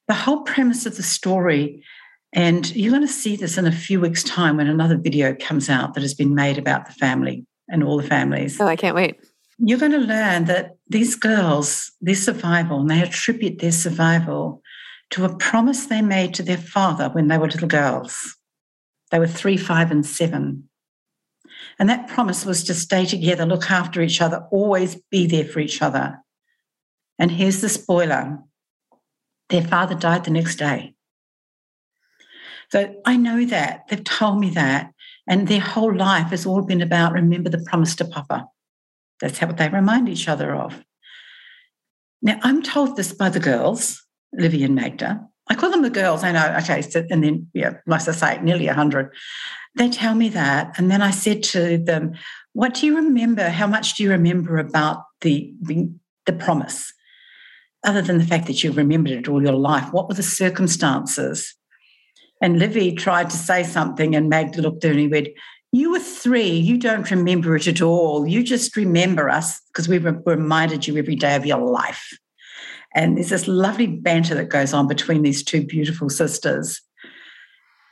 The 0.08 0.14
whole 0.14 0.42
premise 0.42 0.84
of 0.84 0.96
the 0.96 1.02
story, 1.02 1.84
and 2.32 2.74
you're 2.74 2.90
going 2.90 3.06
to 3.06 3.12
see 3.12 3.36
this 3.36 3.56
in 3.56 3.66
a 3.66 3.72
few 3.72 4.00
weeks' 4.00 4.24
time 4.24 4.56
when 4.56 4.66
another 4.66 4.98
video 4.98 5.34
comes 5.34 5.70
out 5.70 5.94
that 5.94 6.02
has 6.02 6.12
been 6.12 6.34
made 6.34 6.58
about 6.58 6.86
the 6.86 6.92
family 6.92 7.46
and 7.68 7.82
all 7.82 7.96
the 7.96 8.06
families. 8.06 8.60
Oh, 8.60 8.66
I 8.66 8.76
can't 8.76 8.96
wait 8.96 9.16
you're 9.64 9.78
going 9.78 9.92
to 9.92 9.98
learn 9.98 10.46
that 10.46 10.76
these 10.88 11.14
girls, 11.14 11.92
their 12.00 12.16
survival, 12.16 12.80
and 12.80 12.90
they 12.90 13.00
attribute 13.00 13.60
their 13.60 13.72
survival 13.72 14.62
to 15.10 15.24
a 15.24 15.36
promise 15.36 15.86
they 15.86 16.02
made 16.02 16.34
to 16.34 16.42
their 16.42 16.58
father 16.58 17.08
when 17.10 17.28
they 17.28 17.38
were 17.38 17.46
little 17.46 17.68
girls. 17.68 18.36
They 19.10 19.18
were 19.18 19.28
three, 19.28 19.56
five, 19.56 19.90
and 19.90 20.04
seven. 20.04 20.68
And 21.78 21.88
that 21.88 22.08
promise 22.08 22.44
was 22.44 22.64
to 22.64 22.74
stay 22.74 23.06
together, 23.06 23.46
look 23.46 23.70
after 23.70 24.02
each 24.02 24.20
other, 24.20 24.46
always 24.50 24.96
be 25.10 25.26
there 25.26 25.44
for 25.44 25.60
each 25.60 25.80
other. 25.80 26.18
And 27.18 27.30
here's 27.30 27.60
the 27.60 27.68
spoiler 27.68 28.38
their 29.48 29.62
father 29.62 29.94
died 29.94 30.24
the 30.24 30.30
next 30.30 30.56
day. 30.56 30.94
So 32.70 32.94
I 33.04 33.16
know 33.16 33.44
that. 33.44 33.82
They've 33.88 34.02
told 34.02 34.40
me 34.40 34.48
that. 34.50 34.92
And 35.28 35.46
their 35.46 35.60
whole 35.60 35.94
life 35.94 36.28
has 36.28 36.46
all 36.46 36.62
been 36.62 36.80
about 36.80 37.12
remember 37.12 37.50
the 37.50 37.62
promise 37.68 37.94
to 37.96 38.06
Papa. 38.06 38.48
That's 39.22 39.40
what 39.40 39.56
they 39.56 39.68
remind 39.68 40.08
each 40.08 40.28
other 40.28 40.54
of. 40.54 40.84
Now, 42.20 42.38
I'm 42.42 42.60
told 42.60 42.96
this 42.96 43.12
by 43.12 43.28
the 43.28 43.40
girls, 43.40 44.04
Livy 44.32 44.64
and 44.64 44.74
Magda. 44.74 45.26
I 45.48 45.54
call 45.54 45.70
them 45.70 45.82
the 45.82 45.90
girls. 45.90 46.24
I 46.24 46.32
know, 46.32 46.56
okay, 46.60 46.82
so, 46.82 47.04
and 47.08 47.22
then, 47.22 47.48
yeah, 47.54 47.74
like 47.86 48.06
I 48.06 48.12
say, 48.12 48.40
nearly 48.42 48.66
100. 48.66 49.12
they 49.76 49.88
tell 49.88 50.16
me 50.16 50.28
that. 50.30 50.76
And 50.76 50.90
then 50.90 51.02
I 51.02 51.12
said 51.12 51.42
to 51.44 51.78
them, 51.78 52.14
What 52.52 52.74
do 52.74 52.86
you 52.86 52.96
remember? 52.96 53.48
How 53.48 53.68
much 53.68 53.94
do 53.94 54.02
you 54.02 54.10
remember 54.10 54.58
about 54.58 55.04
the, 55.20 55.54
the 56.26 56.32
promise? 56.32 56.92
Other 57.84 58.02
than 58.02 58.18
the 58.18 58.24
fact 58.24 58.46
that 58.48 58.62
you've 58.62 58.76
remembered 58.76 59.12
it 59.12 59.28
all 59.28 59.42
your 59.42 59.52
life, 59.52 59.92
what 59.92 60.08
were 60.08 60.14
the 60.14 60.22
circumstances? 60.22 61.54
And 62.40 62.58
Livy 62.58 62.92
tried 62.92 63.30
to 63.30 63.36
say 63.36 63.62
something, 63.62 64.16
and 64.16 64.28
Magda 64.28 64.62
looked 64.62 64.84
at 64.84 64.88
her 64.88 64.92
and 64.92 65.00
he 65.00 65.06
went, 65.06 65.28
You 65.72 65.90
were 65.90 65.98
three. 65.98 66.50
You 66.50 66.76
don't 66.76 67.10
remember 67.10 67.56
it 67.56 67.66
at 67.66 67.80
all. 67.80 68.26
You 68.26 68.42
just 68.42 68.76
remember 68.76 69.30
us 69.30 69.58
because 69.68 69.88
we 69.88 69.98
reminded 69.98 70.86
you 70.86 70.98
every 70.98 71.16
day 71.16 71.34
of 71.34 71.46
your 71.46 71.58
life. 71.58 72.12
And 72.94 73.16
there's 73.16 73.30
this 73.30 73.48
lovely 73.48 73.86
banter 73.86 74.34
that 74.34 74.50
goes 74.50 74.74
on 74.74 74.86
between 74.86 75.22
these 75.22 75.42
two 75.42 75.64
beautiful 75.64 76.10
sisters. 76.10 76.82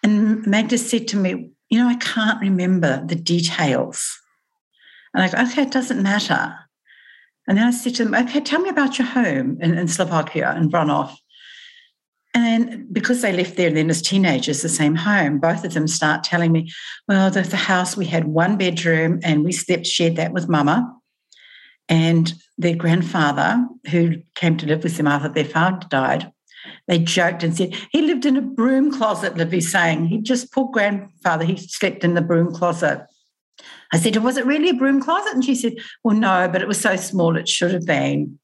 And 0.02 0.46
Magda 0.46 0.76
said 0.76 1.08
to 1.08 1.16
me, 1.16 1.50
You 1.70 1.78
know, 1.78 1.88
I 1.88 1.94
can't 1.94 2.40
remember 2.40 3.02
the 3.06 3.14
details. 3.14 4.18
And 5.14 5.22
I 5.22 5.28
go, 5.28 5.50
Okay, 5.50 5.62
it 5.62 5.70
doesn't 5.70 6.02
matter. 6.02 6.54
And 7.48 7.56
then 7.56 7.66
I 7.66 7.70
said 7.70 7.94
to 7.94 8.04
them, 8.04 8.14
Okay, 8.14 8.40
tell 8.40 8.60
me 8.60 8.68
about 8.68 8.98
your 8.98 9.08
home 9.08 9.56
in, 9.62 9.78
in 9.78 9.88
Slovakia, 9.88 10.54
in 10.54 10.70
Vranov. 10.70 11.16
And 12.32 12.86
because 12.92 13.22
they 13.22 13.32
left 13.32 13.56
there 13.56 13.70
then 13.70 13.90
as 13.90 14.02
teenagers, 14.02 14.62
the 14.62 14.68
same 14.68 14.94
home, 14.94 15.40
both 15.40 15.64
of 15.64 15.74
them 15.74 15.88
start 15.88 16.22
telling 16.22 16.52
me, 16.52 16.70
well, 17.08 17.30
the, 17.30 17.42
the 17.42 17.56
house, 17.56 17.96
we 17.96 18.06
had 18.06 18.26
one 18.26 18.56
bedroom 18.56 19.20
and 19.24 19.44
we 19.44 19.52
slept, 19.52 19.86
shared 19.86 20.16
that 20.16 20.32
with 20.32 20.48
mama. 20.48 20.96
And 21.88 22.32
their 22.56 22.76
grandfather, 22.76 23.66
who 23.90 24.22
came 24.36 24.56
to 24.58 24.66
live 24.66 24.84
with 24.84 24.96
them 24.96 25.08
after 25.08 25.28
their 25.28 25.44
father 25.44 25.84
died, 25.88 26.32
they 26.86 26.98
joked 26.98 27.42
and 27.42 27.56
said, 27.56 27.74
he 27.90 28.02
lived 28.02 28.26
in 28.26 28.36
a 28.36 28.42
broom 28.42 28.92
closet, 28.92 29.36
Livy's 29.36 29.72
saying. 29.72 30.06
He 30.06 30.20
just, 30.20 30.52
poor 30.52 30.70
grandfather, 30.70 31.44
he 31.44 31.56
slept 31.56 32.04
in 32.04 32.14
the 32.14 32.20
broom 32.20 32.54
closet. 32.54 33.06
I 33.92 33.98
said, 33.98 34.16
was 34.18 34.36
it 34.36 34.46
really 34.46 34.68
a 34.68 34.74
broom 34.74 35.00
closet? 35.00 35.34
And 35.34 35.44
she 35.44 35.56
said, 35.56 35.74
well, 36.04 36.16
no, 36.16 36.48
but 36.48 36.62
it 36.62 36.68
was 36.68 36.80
so 36.80 36.94
small 36.94 37.36
it 37.36 37.48
should 37.48 37.72
have 37.72 37.86
been. 37.86 38.38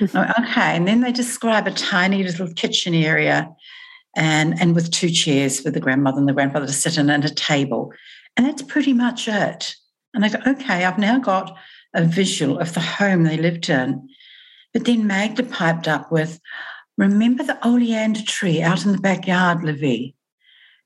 Oh, 0.00 0.32
okay. 0.40 0.76
And 0.76 0.88
then 0.88 1.00
they 1.00 1.12
describe 1.12 1.66
a 1.66 1.72
tiny 1.72 2.22
little 2.22 2.52
kitchen 2.54 2.94
area 2.94 3.50
and, 4.16 4.60
and 4.60 4.74
with 4.74 4.90
two 4.90 5.10
chairs 5.10 5.60
for 5.60 5.70
the 5.70 5.80
grandmother 5.80 6.18
and 6.18 6.28
the 6.28 6.32
grandfather 6.32 6.66
to 6.66 6.72
sit 6.72 6.98
in 6.98 7.10
and 7.10 7.24
a 7.24 7.30
table. 7.30 7.92
And 8.36 8.46
that's 8.46 8.62
pretty 8.62 8.92
much 8.92 9.28
it. 9.28 9.74
And 10.14 10.24
I 10.24 10.28
go, 10.28 10.38
okay, 10.46 10.84
I've 10.84 10.98
now 10.98 11.18
got 11.18 11.56
a 11.94 12.04
visual 12.04 12.58
of 12.58 12.74
the 12.74 12.80
home 12.80 13.24
they 13.24 13.36
lived 13.36 13.68
in. 13.68 14.08
But 14.72 14.84
then 14.84 15.06
Magda 15.06 15.42
piped 15.42 15.88
up 15.88 16.10
with, 16.12 16.40
Remember 16.96 17.42
the 17.42 17.66
oleander 17.66 18.22
tree 18.22 18.60
out 18.60 18.84
in 18.84 18.92
the 18.92 18.98
backyard, 18.98 19.64
Livy? 19.64 20.14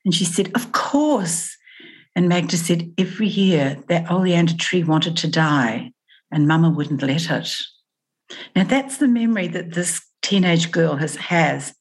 And 0.05 0.15
she 0.15 0.25
said, 0.25 0.53
Of 0.55 0.73
course. 0.73 1.57
And 2.15 2.29
Magda 2.29 2.57
said, 2.57 2.93
Every 2.97 3.27
year 3.27 3.83
that 3.89 4.11
oleander 4.11 4.57
tree 4.57 4.85
wanted 4.85 5.17
to 5.19 5.29
die, 5.29 5.93
and 6.31 6.47
Mama 6.47 6.71
wouldn't 6.71 7.03
let 7.03 7.31
it. 7.31 7.57
Now, 8.57 8.65
that's 8.65 8.99
the 8.99 9.09
memory 9.09 9.49
that 9.49 9.75
this 9.75 10.03
teenage 10.23 10.71
girl 10.71 10.97
has, 10.97 11.17
has. 11.17 11.75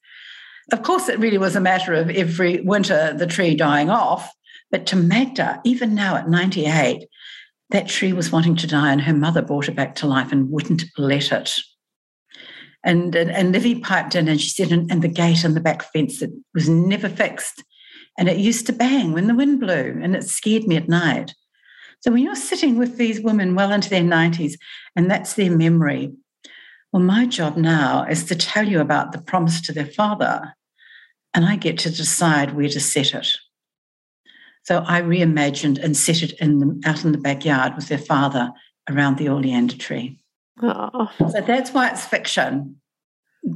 Of 0.71 0.84
course, 0.84 1.10
it 1.10 1.19
really 1.19 1.38
was 1.38 1.56
a 1.56 1.62
matter 1.62 1.93
of 1.93 2.10
every 2.10 2.62
winter 2.62 3.13
the 3.13 3.27
tree 3.27 3.56
dying 3.56 3.89
off. 3.89 4.32
But 4.71 4.86
to 4.88 4.95
Magda, 4.95 5.62
even 5.63 5.93
now 5.93 6.15
at 6.15 6.29
98, 6.29 7.08
that 7.69 7.88
tree 7.88 8.13
was 8.13 8.32
wanting 8.32 8.56
to 8.58 8.67
die, 8.67 8.91
and 8.91 9.01
her 9.01 9.13
mother 9.13 9.41
brought 9.41 9.69
it 9.69 9.75
back 9.75 9.95
to 9.95 10.08
life 10.08 10.32
and 10.32 10.49
wouldn't 10.49 10.84
let 10.97 11.32
it. 11.32 11.60
And, 12.84 13.15
and, 13.15 13.32
and 13.32 13.51
Livy 13.51 13.75
piped 13.75 14.15
in 14.15 14.27
and 14.27 14.41
she 14.41 14.49
said, 14.49 14.71
and, 14.71 14.91
and 14.91 15.01
the 15.01 15.08
gate 15.08 15.43
and 15.43 15.56
the 15.56 15.62
back 15.62 15.84
fence 15.93 16.19
that 16.19 16.29
was 16.53 16.67
never 16.67 17.08
fixed. 17.08 17.63
And 18.17 18.27
it 18.27 18.38
used 18.38 18.67
to 18.67 18.73
bang 18.73 19.13
when 19.13 19.27
the 19.27 19.36
wind 19.36 19.60
blew, 19.60 19.99
and 20.01 20.15
it 20.15 20.23
scared 20.23 20.63
me 20.63 20.75
at 20.75 20.89
night. 20.89 21.34
So 22.01 22.12
when 22.12 22.21
you're 22.21 22.36
sitting 22.36 22.77
with 22.77 22.97
these 22.97 23.21
women 23.21 23.56
well 23.56 23.71
into 23.71 23.89
their 23.89 24.03
90s, 24.03 24.53
and 24.95 25.10
that's 25.10 25.34
their 25.34 25.49
memory, 25.49 26.12
well, 26.93 27.01
my 27.01 27.25
job 27.25 27.58
now 27.58 28.06
is 28.06 28.23
to 28.25 28.36
tell 28.36 28.67
you 28.67 28.79
about 28.79 29.12
the 29.12 29.21
promise 29.21 29.60
to 29.62 29.73
their 29.73 29.88
father, 29.88 30.53
and 31.34 31.43
I 31.43 31.56
get 31.56 31.79
to 31.79 31.89
decide 31.89 32.56
where 32.56 32.69
to 32.69 32.79
set 32.79 33.15
it. 33.15 33.27
So 34.62 34.86
I 34.88 35.01
reimagined 35.01 35.84
and 35.84 35.97
set 35.97 36.21
it 36.21 36.34
in 36.34 36.60
the, 36.60 36.82
out 36.86 37.03
in 37.03 37.12
the 37.12 37.17
backyard 37.17 37.75
with 37.75 37.88
their 37.88 37.97
father 37.97 38.51
around 38.89 39.17
the 39.17 39.27
oleander 39.27 39.75
tree. 39.75 40.19
Oh. 40.62 41.12
So 41.32 41.41
that's 41.41 41.73
why 41.73 41.89
it's 41.89 42.06
fiction, 42.06 42.79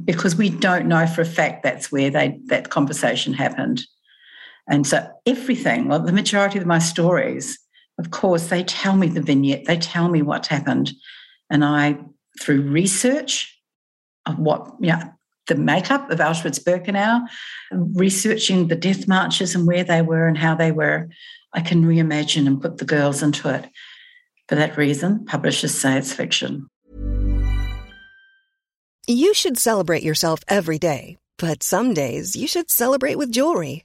because 0.04 0.34
we 0.34 0.50
don't 0.50 0.86
know 0.86 1.06
for 1.06 1.20
a 1.20 1.24
fact 1.24 1.62
that's 1.62 1.92
where 1.92 2.10
they 2.10 2.40
that 2.46 2.70
conversation 2.70 3.32
happened. 3.32 3.82
And 4.68 4.84
so 4.84 5.08
everything, 5.24 5.86
well, 5.86 6.00
the 6.00 6.12
majority 6.12 6.58
of 6.58 6.66
my 6.66 6.80
stories, 6.80 7.58
of 7.98 8.10
course, 8.10 8.48
they 8.48 8.64
tell 8.64 8.96
me 8.96 9.06
the 9.06 9.22
vignette, 9.22 9.64
they 9.66 9.78
tell 9.78 10.08
me 10.08 10.22
what 10.22 10.48
happened. 10.48 10.92
And 11.48 11.64
I, 11.64 11.98
through 12.40 12.62
research 12.62 13.58
of 14.26 14.38
what, 14.38 14.74
yeah, 14.80 15.10
the 15.48 15.54
makeup 15.54 16.10
of 16.10 16.18
Auschwitz 16.18 16.62
Birkenau, 16.62 17.26
researching 17.72 18.68
the 18.68 18.76
death 18.76 19.08
marches 19.08 19.54
and 19.54 19.66
where 19.66 19.84
they 19.84 20.02
were 20.02 20.28
and 20.28 20.36
how 20.38 20.54
they 20.54 20.72
were, 20.72 21.08
I 21.54 21.60
can 21.62 21.84
reimagine 21.84 22.46
and 22.46 22.60
put 22.60 22.78
the 22.78 22.84
girls 22.84 23.22
into 23.22 23.48
it. 23.52 23.66
For 24.48 24.54
that 24.54 24.76
reason, 24.76 25.24
publishers 25.24 25.74
say 25.74 25.98
it's 25.98 26.12
fiction. 26.12 26.68
You 29.06 29.32
should 29.32 29.58
celebrate 29.58 30.02
yourself 30.02 30.40
every 30.48 30.78
day, 30.78 31.16
but 31.38 31.62
some 31.62 31.94
days 31.94 32.36
you 32.36 32.46
should 32.46 32.70
celebrate 32.70 33.16
with 33.16 33.32
jewelry. 33.32 33.84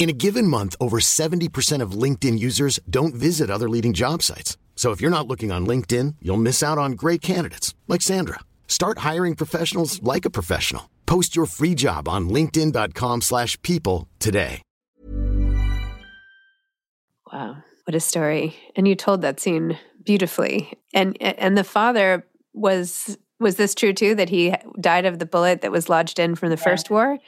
In 0.00 0.08
a 0.08 0.14
given 0.14 0.46
month, 0.46 0.76
over 0.80 0.98
70% 0.98 1.82
of 1.82 1.92
LinkedIn 1.92 2.38
users 2.38 2.80
don't 2.88 3.14
visit 3.14 3.50
other 3.50 3.68
leading 3.68 3.92
job 3.92 4.22
sites. 4.22 4.56
So 4.74 4.92
if 4.92 5.00
you're 5.02 5.10
not 5.10 5.28
looking 5.28 5.52
on 5.52 5.66
LinkedIn, 5.66 6.14
you'll 6.22 6.38
miss 6.38 6.62
out 6.62 6.78
on 6.78 6.92
great 6.92 7.20
candidates 7.20 7.74
like 7.86 8.00
Sandra. 8.00 8.40
Start 8.66 9.00
hiring 9.00 9.34
professionals 9.34 10.02
like 10.02 10.24
a 10.24 10.30
professional. 10.30 10.88
Post 11.04 11.36
your 11.36 11.44
free 11.44 11.74
job 11.74 12.08
on 12.08 12.30
linkedin.com/people 12.30 14.08
today. 14.18 14.62
Wow, 17.30 17.58
what 17.84 17.94
a 17.94 18.00
story. 18.00 18.56
And 18.76 18.88
you 18.88 18.94
told 18.94 19.20
that 19.20 19.38
scene 19.38 19.78
beautifully. 20.02 20.72
And 20.94 21.20
and 21.20 21.58
the 21.58 21.64
father 21.64 22.24
was 22.54 23.18
was 23.38 23.56
this 23.56 23.74
true 23.74 23.92
too 23.92 24.14
that 24.14 24.30
he 24.30 24.54
died 24.80 25.04
of 25.04 25.18
the 25.18 25.26
bullet 25.26 25.60
that 25.60 25.72
was 25.72 25.90
lodged 25.90 26.18
in 26.18 26.36
from 26.36 26.48
the 26.48 26.56
yeah. 26.56 26.64
first 26.64 26.88
war? 26.88 27.18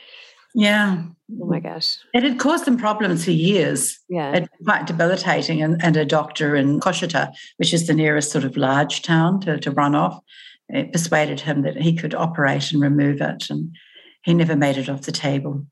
Yeah. 0.55 1.05
Oh 1.41 1.47
my 1.47 1.61
gosh. 1.61 1.99
It 2.13 2.23
had 2.23 2.39
caused 2.39 2.67
them 2.67 2.77
problems 2.77 3.25
for 3.25 3.31
years. 3.31 3.99
Yeah. 4.09 4.33
It 4.33 4.49
quite 4.65 4.87
debilitating. 4.87 5.63
And, 5.63 5.83
and 5.83 5.97
a 5.97 6.05
doctor 6.05 6.55
in 6.55 6.81
Košice, 6.81 7.33
which 7.57 7.73
is 7.73 7.87
the 7.87 7.95
nearest 7.95 8.31
sort 8.31 8.45
of 8.45 8.57
large 8.57 9.03
town 9.03 9.41
to, 9.41 9.59
to 9.59 9.73
Vranov, 9.73 10.21
it 10.69 10.93
persuaded 10.93 11.41
him 11.41 11.63
that 11.63 11.77
he 11.77 11.97
could 11.97 12.15
operate 12.15 12.73
and 12.73 12.83
remove 12.83 13.21
it. 13.21 13.49
And 13.49 13.75
he 14.23 14.35
never 14.35 14.57
made 14.57 14.77
it 14.77 14.89
off 14.89 15.03
the 15.03 15.13
table. 15.13 15.67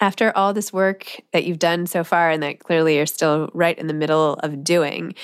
After 0.00 0.36
all 0.36 0.52
this 0.52 0.72
work 0.72 1.20
that 1.32 1.44
you've 1.44 1.58
done 1.58 1.86
so 1.86 2.04
far 2.04 2.30
and 2.30 2.42
that 2.42 2.60
clearly 2.60 2.96
you're 2.96 3.06
still 3.06 3.50
right 3.52 3.76
in 3.76 3.88
the 3.88 3.94
middle 3.94 4.34
of 4.34 4.62
doing, 4.62 5.14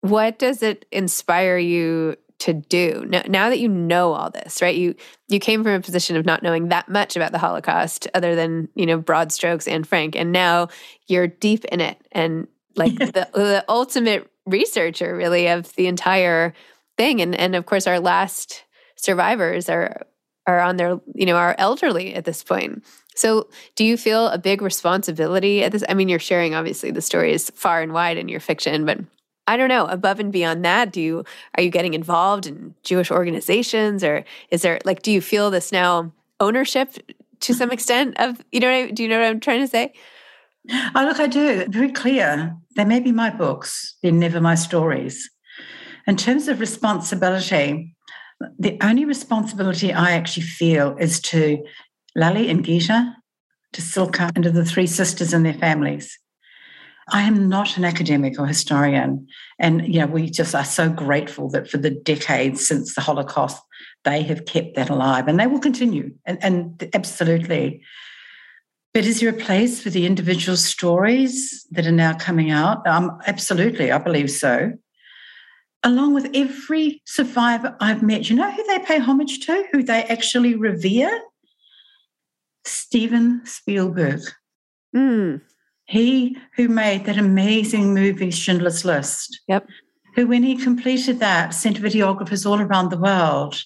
what 0.00 0.38
does 0.38 0.62
it 0.62 0.86
inspire 0.90 1.58
you 1.58 2.16
to 2.38 2.52
do. 2.52 3.04
Now, 3.08 3.22
now, 3.26 3.50
that 3.50 3.58
you 3.58 3.68
know 3.68 4.12
all 4.12 4.30
this 4.30 4.62
right 4.62 4.74
you 4.74 4.94
you 5.28 5.40
came 5.40 5.62
from 5.62 5.72
a 5.72 5.80
position 5.80 6.16
of 6.16 6.24
not 6.24 6.42
knowing 6.42 6.68
that 6.68 6.88
much 6.88 7.16
about 7.16 7.32
the 7.32 7.38
holocaust 7.38 8.06
other 8.14 8.34
than 8.34 8.68
you 8.74 8.86
know 8.86 8.98
broad 8.98 9.32
strokes 9.32 9.66
Anne 9.66 9.84
Frank 9.84 10.14
and 10.14 10.32
now 10.32 10.68
you're 11.06 11.26
deep 11.26 11.64
in 11.66 11.80
it. 11.80 11.98
And 12.12 12.46
like 12.76 12.94
the, 12.98 13.28
the 13.34 13.64
ultimate 13.68 14.30
researcher 14.46 15.14
really 15.16 15.48
of 15.48 15.74
the 15.74 15.86
entire 15.86 16.54
thing. 16.96 17.20
And 17.20 17.34
and 17.34 17.56
of 17.56 17.66
course 17.66 17.86
our 17.86 18.00
last 18.00 18.64
survivors 18.96 19.68
are 19.68 20.02
are 20.46 20.60
on 20.60 20.76
their 20.76 21.00
you 21.14 21.26
know 21.26 21.36
are 21.36 21.54
elderly 21.58 22.14
at 22.14 22.24
this 22.24 22.42
point. 22.42 22.84
So 23.14 23.48
do 23.74 23.84
you 23.84 23.96
feel 23.96 24.28
a 24.28 24.38
big 24.38 24.62
responsibility 24.62 25.64
at 25.64 25.72
this? 25.72 25.84
I 25.88 25.94
mean 25.94 26.08
you're 26.08 26.18
sharing 26.18 26.54
obviously 26.54 26.92
the 26.92 27.02
stories 27.02 27.50
far 27.54 27.82
and 27.82 27.92
wide 27.92 28.16
in 28.16 28.28
your 28.28 28.40
fiction 28.40 28.84
but 28.84 28.98
I 29.48 29.56
don't 29.56 29.70
know, 29.70 29.86
above 29.86 30.20
and 30.20 30.30
beyond 30.30 30.62
that, 30.66 30.92
do 30.92 31.00
you 31.00 31.24
are 31.56 31.62
you 31.62 31.70
getting 31.70 31.94
involved 31.94 32.46
in 32.46 32.74
Jewish 32.82 33.10
organizations 33.10 34.04
or 34.04 34.24
is 34.50 34.60
there 34.60 34.78
like 34.84 35.00
do 35.00 35.10
you 35.10 35.22
feel 35.22 35.50
this 35.50 35.72
now 35.72 36.12
ownership 36.38 36.96
to 37.40 37.54
some 37.54 37.70
extent 37.76 38.20
of 38.20 38.44
you 38.52 38.60
know 38.60 38.90
do 38.90 39.02
you 39.02 39.08
know 39.08 39.18
what 39.18 39.26
I'm 39.26 39.40
trying 39.40 39.60
to 39.60 39.66
say? 39.66 39.94
Oh 40.70 41.02
look, 41.02 41.18
I 41.18 41.26
do. 41.26 41.64
Very 41.68 41.90
clear. 41.90 42.54
They 42.76 42.84
may 42.84 43.00
be 43.00 43.10
my 43.10 43.30
books, 43.30 43.96
they're 44.02 44.12
never 44.12 44.38
my 44.38 44.54
stories. 44.54 45.28
In 46.06 46.16
terms 46.16 46.46
of 46.48 46.60
responsibility, 46.60 47.96
the 48.58 48.76
only 48.82 49.06
responsibility 49.06 49.92
I 49.94 50.12
actually 50.12 50.44
feel 50.44 50.94
is 50.98 51.20
to 51.20 51.64
Lali 52.14 52.50
and 52.50 52.64
Gita, 52.64 53.14
to 53.72 53.80
Cilka, 53.80 54.30
and 54.34 54.44
to 54.44 54.50
the 54.50 54.64
three 54.64 54.86
sisters 54.86 55.32
and 55.32 55.44
their 55.44 55.54
families. 55.54 56.18
I 57.10 57.22
am 57.22 57.48
not 57.48 57.76
an 57.76 57.84
academic 57.84 58.38
or 58.38 58.46
historian. 58.46 59.26
And, 59.58 59.86
you 59.86 60.00
know, 60.00 60.06
we 60.06 60.30
just 60.30 60.54
are 60.54 60.64
so 60.64 60.88
grateful 60.90 61.48
that 61.50 61.68
for 61.68 61.78
the 61.78 61.90
decades 61.90 62.66
since 62.66 62.94
the 62.94 63.00
Holocaust, 63.00 63.62
they 64.04 64.22
have 64.22 64.44
kept 64.44 64.76
that 64.76 64.90
alive 64.90 65.28
and 65.28 65.38
they 65.38 65.46
will 65.46 65.58
continue. 65.58 66.14
And, 66.24 66.38
and 66.42 66.90
absolutely. 66.94 67.82
But 68.94 69.04
is 69.04 69.20
there 69.20 69.30
a 69.30 69.34
place 69.34 69.82
for 69.82 69.90
the 69.90 70.06
individual 70.06 70.56
stories 70.56 71.66
that 71.70 71.86
are 71.86 71.92
now 71.92 72.14
coming 72.14 72.50
out? 72.50 72.86
Um, 72.86 73.18
absolutely, 73.26 73.92
I 73.92 73.98
believe 73.98 74.30
so. 74.30 74.72
Along 75.84 76.14
with 76.14 76.30
every 76.34 77.02
survivor 77.06 77.76
I've 77.80 78.02
met, 78.02 78.28
you 78.28 78.36
know 78.36 78.50
who 78.50 78.64
they 78.64 78.80
pay 78.80 78.98
homage 78.98 79.46
to, 79.46 79.64
who 79.72 79.82
they 79.82 80.02
actually 80.04 80.56
revere? 80.56 81.20
Steven 82.64 83.42
Spielberg. 83.44 84.20
Mm. 84.94 85.42
He 85.88 86.36
who 86.54 86.68
made 86.68 87.06
that 87.06 87.18
amazing 87.18 87.94
movie, 87.94 88.30
Schindler's 88.30 88.84
List. 88.84 89.40
Yep. 89.48 89.66
Who, 90.14 90.26
when 90.26 90.42
he 90.42 90.56
completed 90.56 91.18
that, 91.20 91.54
sent 91.54 91.80
videographers 91.80 92.44
all 92.44 92.60
around 92.60 92.90
the 92.90 92.98
world 92.98 93.60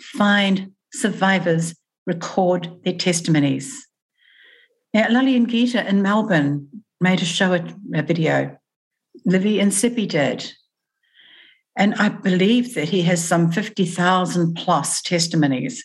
find 0.00 0.72
survivors, 0.92 1.74
record 2.06 2.70
their 2.84 2.94
testimonies. 2.94 3.86
Now, 4.92 5.08
Lali 5.10 5.36
and 5.36 5.48
Gita 5.48 5.86
in 5.88 6.02
Melbourne 6.02 6.68
made 7.00 7.20
a 7.20 7.24
show, 7.24 7.54
a 7.54 8.02
video. 8.02 8.56
Livy 9.24 9.60
and 9.60 9.72
Cibi 9.72 10.06
did. 10.06 10.52
And 11.76 11.94
I 11.94 12.08
believe 12.08 12.74
that 12.74 12.88
he 12.88 13.02
has 13.02 13.22
some 13.22 13.50
50,000 13.52 14.54
plus 14.54 15.02
testimonies 15.02 15.84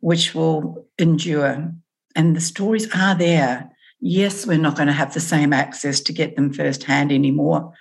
which 0.00 0.34
will 0.34 0.86
endure. 0.98 1.72
And 2.14 2.36
the 2.36 2.40
stories 2.40 2.88
are 2.94 3.14
there. 3.14 3.70
Yes, 4.00 4.46
we're 4.46 4.58
not 4.58 4.76
going 4.76 4.88
to 4.88 4.92
have 4.92 5.14
the 5.14 5.20
same 5.20 5.52
access 5.52 6.00
to 6.00 6.12
get 6.12 6.36
them 6.36 6.52
firsthand 6.52 7.12
anymore, 7.12 7.72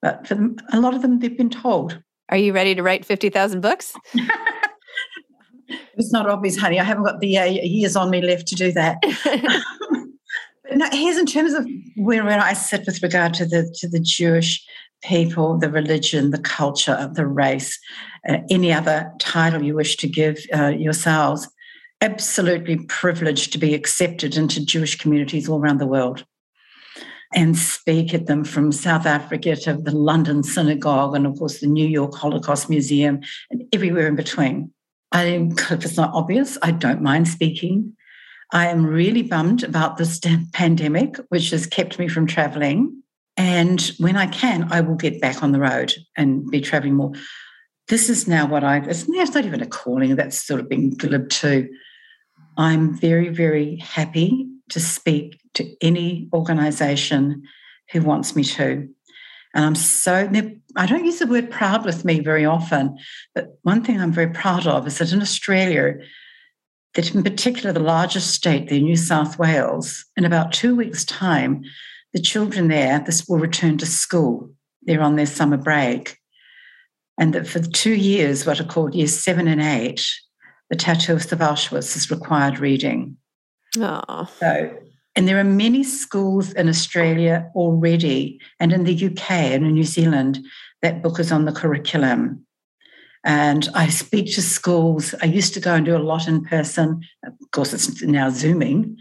but 0.00 0.26
for 0.26 0.34
them, 0.34 0.56
a 0.72 0.80
lot 0.80 0.94
of 0.94 1.02
them, 1.02 1.18
they've 1.18 1.36
been 1.36 1.50
told. 1.50 2.00
Are 2.28 2.36
you 2.36 2.52
ready 2.52 2.74
to 2.74 2.82
write 2.82 3.04
50,000 3.04 3.60
books? 3.60 3.94
it's 5.68 6.12
not 6.12 6.28
obvious, 6.28 6.56
honey. 6.56 6.80
I 6.80 6.84
haven't 6.84 7.04
got 7.04 7.20
the 7.20 7.38
uh, 7.38 7.44
years 7.44 7.96
on 7.96 8.10
me 8.10 8.22
left 8.22 8.46
to 8.48 8.54
do 8.54 8.72
that. 8.72 8.98
but 10.64 10.76
no, 10.76 10.88
here's 10.92 11.18
in 11.18 11.26
terms 11.26 11.54
of 11.54 11.66
where, 11.96 12.24
where 12.24 12.40
I 12.40 12.52
sit 12.52 12.86
with 12.86 13.02
regard 13.02 13.34
to 13.34 13.46
the 13.46 13.74
to 13.80 13.88
the 13.88 14.00
Jewish 14.00 14.64
people, 15.02 15.58
the 15.58 15.70
religion, 15.70 16.30
the 16.30 16.38
culture, 16.38 17.10
the 17.12 17.26
race, 17.26 17.78
uh, 18.28 18.38
any 18.50 18.72
other 18.72 19.12
title 19.18 19.62
you 19.62 19.74
wish 19.74 19.96
to 19.96 20.08
give 20.08 20.38
uh, 20.54 20.68
yourselves 20.68 21.48
absolutely 22.00 22.76
privileged 22.86 23.52
to 23.52 23.58
be 23.58 23.74
accepted 23.74 24.36
into 24.36 24.64
Jewish 24.64 24.98
communities 24.98 25.48
all 25.48 25.60
around 25.60 25.78
the 25.78 25.86
world 25.86 26.24
and 27.34 27.56
speak 27.56 28.14
at 28.14 28.26
them 28.26 28.44
from 28.44 28.70
South 28.70 29.06
Africa 29.06 29.56
to 29.56 29.74
the 29.74 29.94
London 29.94 30.42
Synagogue 30.42 31.16
and, 31.16 31.26
of 31.26 31.36
course, 31.38 31.60
the 31.60 31.66
New 31.66 31.86
York 31.86 32.14
Holocaust 32.14 32.70
Museum 32.70 33.20
and 33.50 33.64
everywhere 33.72 34.06
in 34.06 34.16
between. 34.16 34.72
I, 35.10 35.48
if 35.70 35.84
it's 35.84 35.96
not 35.96 36.14
obvious, 36.14 36.56
I 36.62 36.70
don't 36.70 37.02
mind 37.02 37.28
speaking. 37.28 37.96
I 38.52 38.68
am 38.68 38.86
really 38.86 39.22
bummed 39.22 39.64
about 39.64 39.96
this 39.96 40.20
pandemic, 40.52 41.16
which 41.28 41.50
has 41.50 41.66
kept 41.66 41.98
me 41.98 42.08
from 42.08 42.26
traveling. 42.26 43.02
And 43.36 43.80
when 43.98 44.16
I 44.16 44.26
can, 44.26 44.68
I 44.70 44.80
will 44.80 44.94
get 44.94 45.20
back 45.20 45.42
on 45.42 45.50
the 45.50 45.58
road 45.58 45.92
and 46.16 46.48
be 46.50 46.60
traveling 46.60 46.94
more. 46.94 47.12
This 47.88 48.08
is 48.08 48.26
now 48.26 48.46
what 48.46 48.64
I, 48.64 48.78
it's, 48.78 49.04
it's 49.08 49.34
not 49.34 49.44
even 49.44 49.60
a 49.60 49.66
calling, 49.66 50.16
that's 50.16 50.42
sort 50.42 50.60
of 50.60 50.68
being 50.68 50.90
glib 50.90 51.28
too. 51.28 51.68
I'm 52.56 52.94
very, 52.94 53.28
very 53.28 53.76
happy 53.76 54.48
to 54.70 54.80
speak 54.80 55.40
to 55.54 55.70
any 55.80 56.28
organization 56.32 57.42
who 57.92 58.00
wants 58.00 58.34
me 58.34 58.44
to. 58.44 58.88
And 59.54 59.64
I'm 59.64 59.74
so, 59.74 60.28
I 60.76 60.86
don't 60.86 61.04
use 61.04 61.18
the 61.18 61.26
word 61.26 61.50
proud 61.50 61.84
with 61.84 62.04
me 62.04 62.20
very 62.20 62.44
often, 62.44 62.98
but 63.34 63.58
one 63.62 63.84
thing 63.84 64.00
I'm 64.00 64.12
very 64.12 64.30
proud 64.30 64.66
of 64.66 64.86
is 64.86 64.98
that 64.98 65.12
in 65.12 65.20
Australia, 65.20 65.96
that 66.94 67.14
in 67.14 67.22
particular 67.22 67.72
the 67.72 67.80
largest 67.80 68.30
state, 68.30 68.68
the 68.68 68.80
New 68.80 68.96
South 68.96 69.38
Wales, 69.38 70.04
in 70.16 70.24
about 70.24 70.52
two 70.52 70.74
weeks' 70.74 71.04
time, 71.04 71.62
the 72.12 72.20
children 72.20 72.68
there, 72.68 73.00
this 73.00 73.26
will 73.28 73.38
return 73.38 73.78
to 73.78 73.86
school. 73.86 74.50
They're 74.82 75.02
on 75.02 75.16
their 75.16 75.26
summer 75.26 75.56
break. 75.56 76.18
And 77.18 77.32
that 77.34 77.46
for 77.46 77.60
two 77.60 77.94
years, 77.94 78.44
what 78.44 78.60
are 78.60 78.64
called 78.64 78.94
years 78.94 79.18
seven 79.18 79.46
and 79.46 79.62
eight, 79.62 80.04
the 80.70 80.76
Tattooist 80.76 81.32
of 81.32 81.38
the 81.38 81.44
Auschwitz 81.44 81.96
is 81.96 82.10
required 82.10 82.58
reading. 82.58 83.16
Oh. 83.78 84.28
So, 84.38 84.76
and 85.16 85.28
there 85.28 85.38
are 85.38 85.44
many 85.44 85.84
schools 85.84 86.52
in 86.52 86.68
Australia 86.68 87.50
already, 87.54 88.40
and 88.58 88.72
in 88.72 88.84
the 88.84 89.06
UK 89.06 89.30
and 89.30 89.64
in 89.64 89.74
New 89.74 89.84
Zealand, 89.84 90.44
that 90.82 91.02
book 91.02 91.20
is 91.20 91.30
on 91.30 91.44
the 91.44 91.52
curriculum. 91.52 92.44
And 93.24 93.68
I 93.74 93.88
speak 93.88 94.34
to 94.34 94.42
schools. 94.42 95.14
I 95.22 95.26
used 95.26 95.54
to 95.54 95.60
go 95.60 95.74
and 95.74 95.86
do 95.86 95.96
a 95.96 95.98
lot 95.98 96.28
in 96.28 96.44
person. 96.44 97.02
Of 97.24 97.50
course, 97.52 97.72
it's 97.72 98.02
now 98.02 98.28
Zooming. 98.28 98.96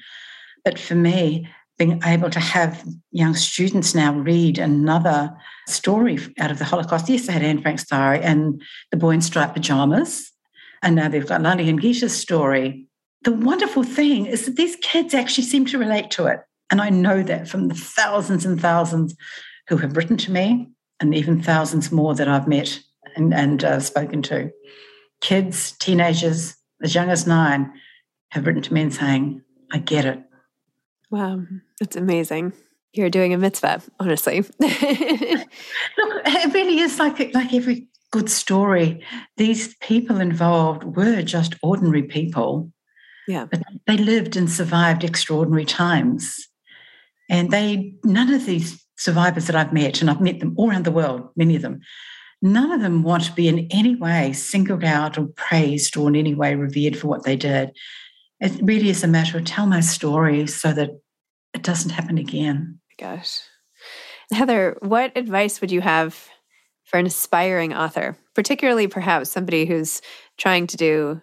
But 0.64 0.80
for 0.80 0.96
me, 0.96 1.50
being 1.78 2.02
able 2.06 2.30
to 2.30 2.40
have 2.40 2.84
young 3.12 3.34
students 3.34 3.96
now 3.96 4.14
read 4.14 4.58
another 4.58 5.36
story 5.68 6.20
out 6.40 6.52
of 6.52 6.60
the 6.60 6.66
Holocaust. 6.66 7.10
Yes, 7.10 7.28
they 7.28 7.34
had 7.34 7.44
Anne 7.44 7.62
Frank's 7.62 7.86
diary 7.86 8.22
and 8.22 8.62
The 8.92 8.98
Boy 8.98 9.12
in 9.12 9.22
Striped 9.22 9.56
Pajamas. 9.56 10.32
And 10.82 10.96
now 10.96 11.08
they've 11.08 11.26
got 11.26 11.42
Lali 11.42 11.70
and 11.70 11.82
Gita's 11.82 12.16
story. 12.16 12.88
The 13.24 13.32
wonderful 13.32 13.84
thing 13.84 14.26
is 14.26 14.46
that 14.46 14.56
these 14.56 14.76
kids 14.78 15.14
actually 15.14 15.46
seem 15.46 15.66
to 15.68 15.80
relate 15.80 16.12
to 16.12 16.28
it. 16.28 16.42
And 16.70 16.82
I 16.82 16.90
know 16.90 17.24
that 17.24 17.48
from 17.48 17.70
the 17.70 17.76
thousands 17.76 18.46
and 18.46 18.60
thousands 18.60 19.16
who 19.70 19.78
have 19.78 19.96
written 19.96 20.18
to 20.18 20.32
me, 20.32 20.70
and 21.00 21.14
even 21.14 21.42
thousands 21.42 21.92
more 21.92 22.16
that 22.16 22.28
I've 22.28 22.48
met 22.48 22.80
and, 23.16 23.34
and 23.34 23.64
uh, 23.64 23.80
spoken 23.80 24.22
to. 24.24 24.52
Kids, 25.22 25.74
teenagers, 25.74 26.56
as 26.82 26.96
young 26.96 27.10
as 27.10 27.28
nine, 27.28 27.74
have 28.32 28.46
written 28.46 28.62
to 28.62 28.74
me 28.74 28.82
and 28.82 28.94
saying, 28.94 29.42
I 29.72 29.80
get 29.80 30.06
it. 30.06 30.24
Wow, 31.14 31.44
that's 31.80 31.96
amazing. 31.96 32.54
You're 32.92 33.12
doing 33.12 33.36
a 33.36 33.38
mitzvah, 33.38 33.84
honestly. 34.00 34.42
Look, 34.60 35.48
it 36.26 36.54
really 36.56 36.80
is 36.80 36.98
like 36.98 37.20
like 37.36 37.54
every 37.54 37.88
good 38.12 38.32
story. 38.32 39.06
These 39.38 39.76
people 39.76 40.20
involved 40.20 40.84
were 40.84 41.22
just 41.22 41.54
ordinary 41.62 42.02
people. 42.02 42.72
Yeah. 43.28 43.46
But 43.46 43.62
they 43.86 43.98
lived 43.98 44.36
and 44.36 44.50
survived 44.50 45.04
extraordinary 45.04 45.66
times. 45.66 46.48
And 47.30 47.52
they, 47.52 47.94
none 48.04 48.34
of 48.34 48.48
these 48.48 48.84
survivors 48.98 49.46
that 49.46 49.56
I've 49.56 49.72
met, 49.72 50.02
and 50.02 50.10
I've 50.10 50.20
met 50.20 50.40
them 50.40 50.56
all 50.58 50.72
around 50.72 50.86
the 50.86 50.92
world, 50.92 51.30
many 51.36 51.56
of 51.56 51.62
them, 51.62 51.80
none 52.42 52.72
of 52.72 52.82
them 52.82 53.04
want 53.04 53.26
to 53.26 53.34
be 53.34 53.48
in 53.48 53.68
any 53.70 53.96
way 53.96 54.34
singled 54.34 54.84
out 54.84 55.20
or 55.20 55.28
praised 55.36 55.96
or 55.96 56.10
in 56.10 56.16
any 56.16 56.34
way 56.34 56.56
revered 56.56 56.98
for 56.98 57.06
what 57.06 57.24
they 57.24 57.36
did. 57.36 57.70
It 58.40 58.60
really 58.64 58.90
is 58.90 59.04
a 59.04 59.08
matter 59.08 59.38
of 59.38 59.46
tell 59.46 59.68
my 59.68 59.80
story 59.80 60.48
so 60.48 60.74
that 60.74 60.90
it 61.54 61.64
doesn't 61.64 61.92
happen 61.92 62.18
again. 62.18 62.80
Gosh. 62.98 63.40
Heather, 64.32 64.78
what 64.82 65.16
advice 65.16 65.62
would 65.62 65.72
you 65.72 65.82
have 65.82 66.30
for 66.86 66.98
an 66.98 67.06
aspiring 67.06 67.74
author, 67.74 68.18
particularly 68.34 68.88
perhaps 68.88 69.30
somebody 69.30 69.66
who's 69.66 70.02
trying 70.38 70.68
to 70.68 70.78
do 70.78 71.22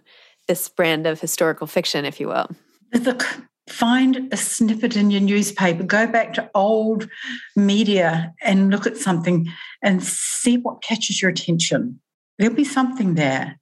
this 0.48 0.68
brand 0.68 1.06
of 1.06 1.20
historical 1.20 1.66
fiction, 1.66 2.04
if 2.04 2.20
you 2.20 2.28
will? 2.28 2.48
The, 2.92 3.24
find 3.68 4.32
a 4.32 4.36
snippet 4.36 4.96
in 4.96 5.10
your 5.10 5.20
newspaper, 5.20 5.82
go 5.82 6.06
back 6.06 6.34
to 6.34 6.50
old 6.54 7.08
media 7.56 8.34
and 8.42 8.70
look 8.70 8.86
at 8.86 8.96
something 8.96 9.48
and 9.82 10.02
see 10.02 10.56
what 10.56 10.82
catches 10.82 11.22
your 11.22 11.30
attention. 11.30 12.00
There'll 12.38 12.54
be 12.54 12.64
something 12.64 13.14
there. 13.14 13.58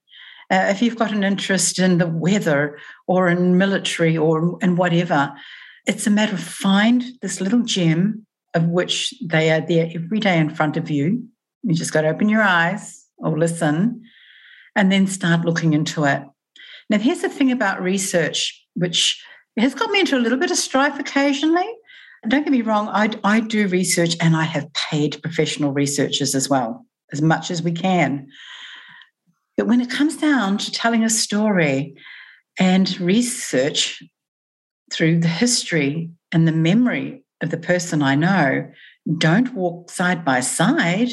Uh, 0.50 0.66
if 0.70 0.80
you've 0.80 0.96
got 0.96 1.12
an 1.12 1.24
interest 1.24 1.78
in 1.78 1.98
the 1.98 2.06
weather 2.06 2.78
or 3.06 3.28
in 3.28 3.58
military 3.58 4.16
or 4.16 4.58
in 4.62 4.76
whatever, 4.76 5.34
it's 5.88 6.06
a 6.06 6.10
matter 6.10 6.34
of 6.34 6.40
find 6.40 7.02
this 7.22 7.40
little 7.40 7.62
gem 7.62 8.26
of 8.54 8.64
which 8.66 9.14
they 9.26 9.50
are 9.50 9.66
there 9.66 9.90
every 9.94 10.20
day 10.20 10.38
in 10.38 10.54
front 10.54 10.76
of 10.76 10.90
you. 10.90 11.26
You 11.62 11.74
just 11.74 11.92
got 11.92 12.02
to 12.02 12.08
open 12.08 12.28
your 12.28 12.42
eyes 12.42 13.06
or 13.16 13.38
listen 13.38 14.02
and 14.76 14.92
then 14.92 15.06
start 15.06 15.44
looking 15.44 15.72
into 15.72 16.04
it. 16.04 16.22
Now, 16.90 16.98
here's 16.98 17.22
the 17.22 17.28
thing 17.28 17.50
about 17.50 17.82
research, 17.82 18.64
which 18.74 19.22
has 19.58 19.74
got 19.74 19.90
me 19.90 20.00
into 20.00 20.16
a 20.16 20.20
little 20.20 20.38
bit 20.38 20.50
of 20.50 20.58
strife 20.58 20.98
occasionally. 20.98 21.66
Don't 22.28 22.44
get 22.44 22.52
me 22.52 22.62
wrong, 22.62 22.88
I, 22.88 23.10
I 23.24 23.40
do 23.40 23.66
research 23.68 24.16
and 24.20 24.36
I 24.36 24.44
have 24.44 24.72
paid 24.74 25.22
professional 25.22 25.72
researchers 25.72 26.34
as 26.34 26.48
well, 26.48 26.84
as 27.12 27.22
much 27.22 27.50
as 27.50 27.62
we 27.62 27.72
can. 27.72 28.28
But 29.56 29.66
when 29.66 29.80
it 29.80 29.90
comes 29.90 30.16
down 30.16 30.58
to 30.58 30.70
telling 30.70 31.02
a 31.02 31.10
story 31.10 31.94
and 32.58 32.98
research 33.00 34.02
through 34.90 35.20
the 35.20 35.28
history 35.28 36.10
and 36.32 36.46
the 36.46 36.52
memory 36.52 37.24
of 37.40 37.50
the 37.50 37.56
person 37.56 38.02
I 38.02 38.14
know, 38.14 38.70
don't 39.18 39.54
walk 39.54 39.90
side 39.90 40.24
by 40.24 40.40
side. 40.40 41.10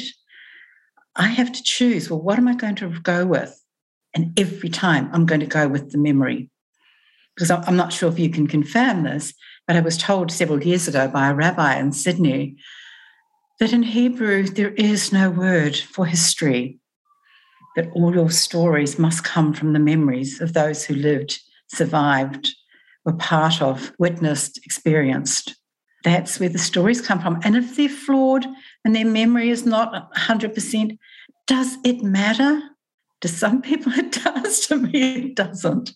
I 1.14 1.28
have 1.28 1.52
to 1.52 1.62
choose 1.62 2.10
well, 2.10 2.20
what 2.20 2.38
am 2.38 2.48
I 2.48 2.54
going 2.54 2.74
to 2.76 2.90
go 3.00 3.26
with? 3.26 3.62
And 4.14 4.38
every 4.38 4.68
time 4.68 5.08
I'm 5.12 5.26
going 5.26 5.40
to 5.40 5.46
go 5.46 5.68
with 5.68 5.90
the 5.90 5.98
memory. 5.98 6.50
Because 7.34 7.50
I'm 7.50 7.76
not 7.76 7.92
sure 7.92 8.08
if 8.08 8.18
you 8.18 8.30
can 8.30 8.46
confirm 8.46 9.02
this, 9.02 9.34
but 9.66 9.76
I 9.76 9.80
was 9.80 9.98
told 9.98 10.32
several 10.32 10.62
years 10.62 10.88
ago 10.88 11.06
by 11.06 11.28
a 11.28 11.34
rabbi 11.34 11.76
in 11.76 11.92
Sydney 11.92 12.56
that 13.60 13.72
in 13.72 13.82
Hebrew 13.82 14.44
there 14.44 14.72
is 14.72 15.12
no 15.12 15.30
word 15.30 15.76
for 15.76 16.06
history, 16.06 16.78
that 17.74 17.90
all 17.92 18.14
your 18.14 18.30
stories 18.30 18.98
must 18.98 19.24
come 19.24 19.52
from 19.52 19.74
the 19.74 19.78
memories 19.78 20.40
of 20.40 20.54
those 20.54 20.84
who 20.84 20.94
lived, 20.94 21.38
survived, 21.68 22.54
were 23.06 23.14
part 23.14 23.62
of, 23.62 23.92
witnessed, 23.98 24.58
experienced. 24.66 25.56
That's 26.04 26.38
where 26.38 26.48
the 26.48 26.58
stories 26.58 27.00
come 27.00 27.20
from. 27.20 27.40
And 27.42 27.56
if 27.56 27.76
they're 27.76 27.88
flawed 27.88 28.44
and 28.84 28.94
their 28.94 29.06
memory 29.06 29.48
is 29.48 29.64
not 29.64 30.12
100%, 30.12 30.98
does 31.46 31.78
it 31.84 32.02
matter? 32.02 32.60
To 33.22 33.28
some 33.28 33.62
people, 33.70 33.92
it 33.92 34.12
does. 34.12 34.66
To 34.66 34.76
me, 34.76 35.14
it 35.14 35.36
doesn't. 35.36 35.92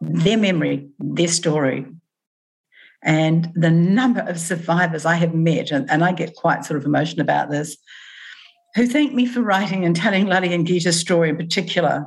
Their 0.00 0.36
memory, 0.36 0.88
their 0.98 1.28
story. 1.28 1.86
And 3.02 3.50
the 3.54 3.70
number 3.70 4.20
of 4.20 4.38
survivors 4.38 5.04
I 5.04 5.16
have 5.16 5.34
met, 5.34 5.70
and, 5.70 5.90
and 5.90 6.04
I 6.04 6.12
get 6.12 6.36
quite 6.36 6.64
sort 6.64 6.78
of 6.78 6.86
emotional 6.86 7.22
about 7.22 7.50
this, 7.50 7.76
who 8.74 8.86
thank 8.86 9.12
me 9.12 9.26
for 9.26 9.40
writing 9.40 9.84
and 9.84 9.94
telling 9.94 10.26
Lale 10.26 10.52
and 10.52 10.66
Gita's 10.66 10.98
story 10.98 11.30
in 11.30 11.36
particular. 11.36 12.06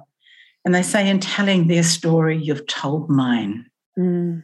And 0.65 0.76
they 0.76 0.82
say, 0.82 1.10
in 1.10 1.19
telling 1.19 1.67
their 1.67 1.84
story, 1.84 2.38
you've 2.38 2.67
told 2.67 3.10
mine. 3.10 3.65
Mm. 3.97 4.43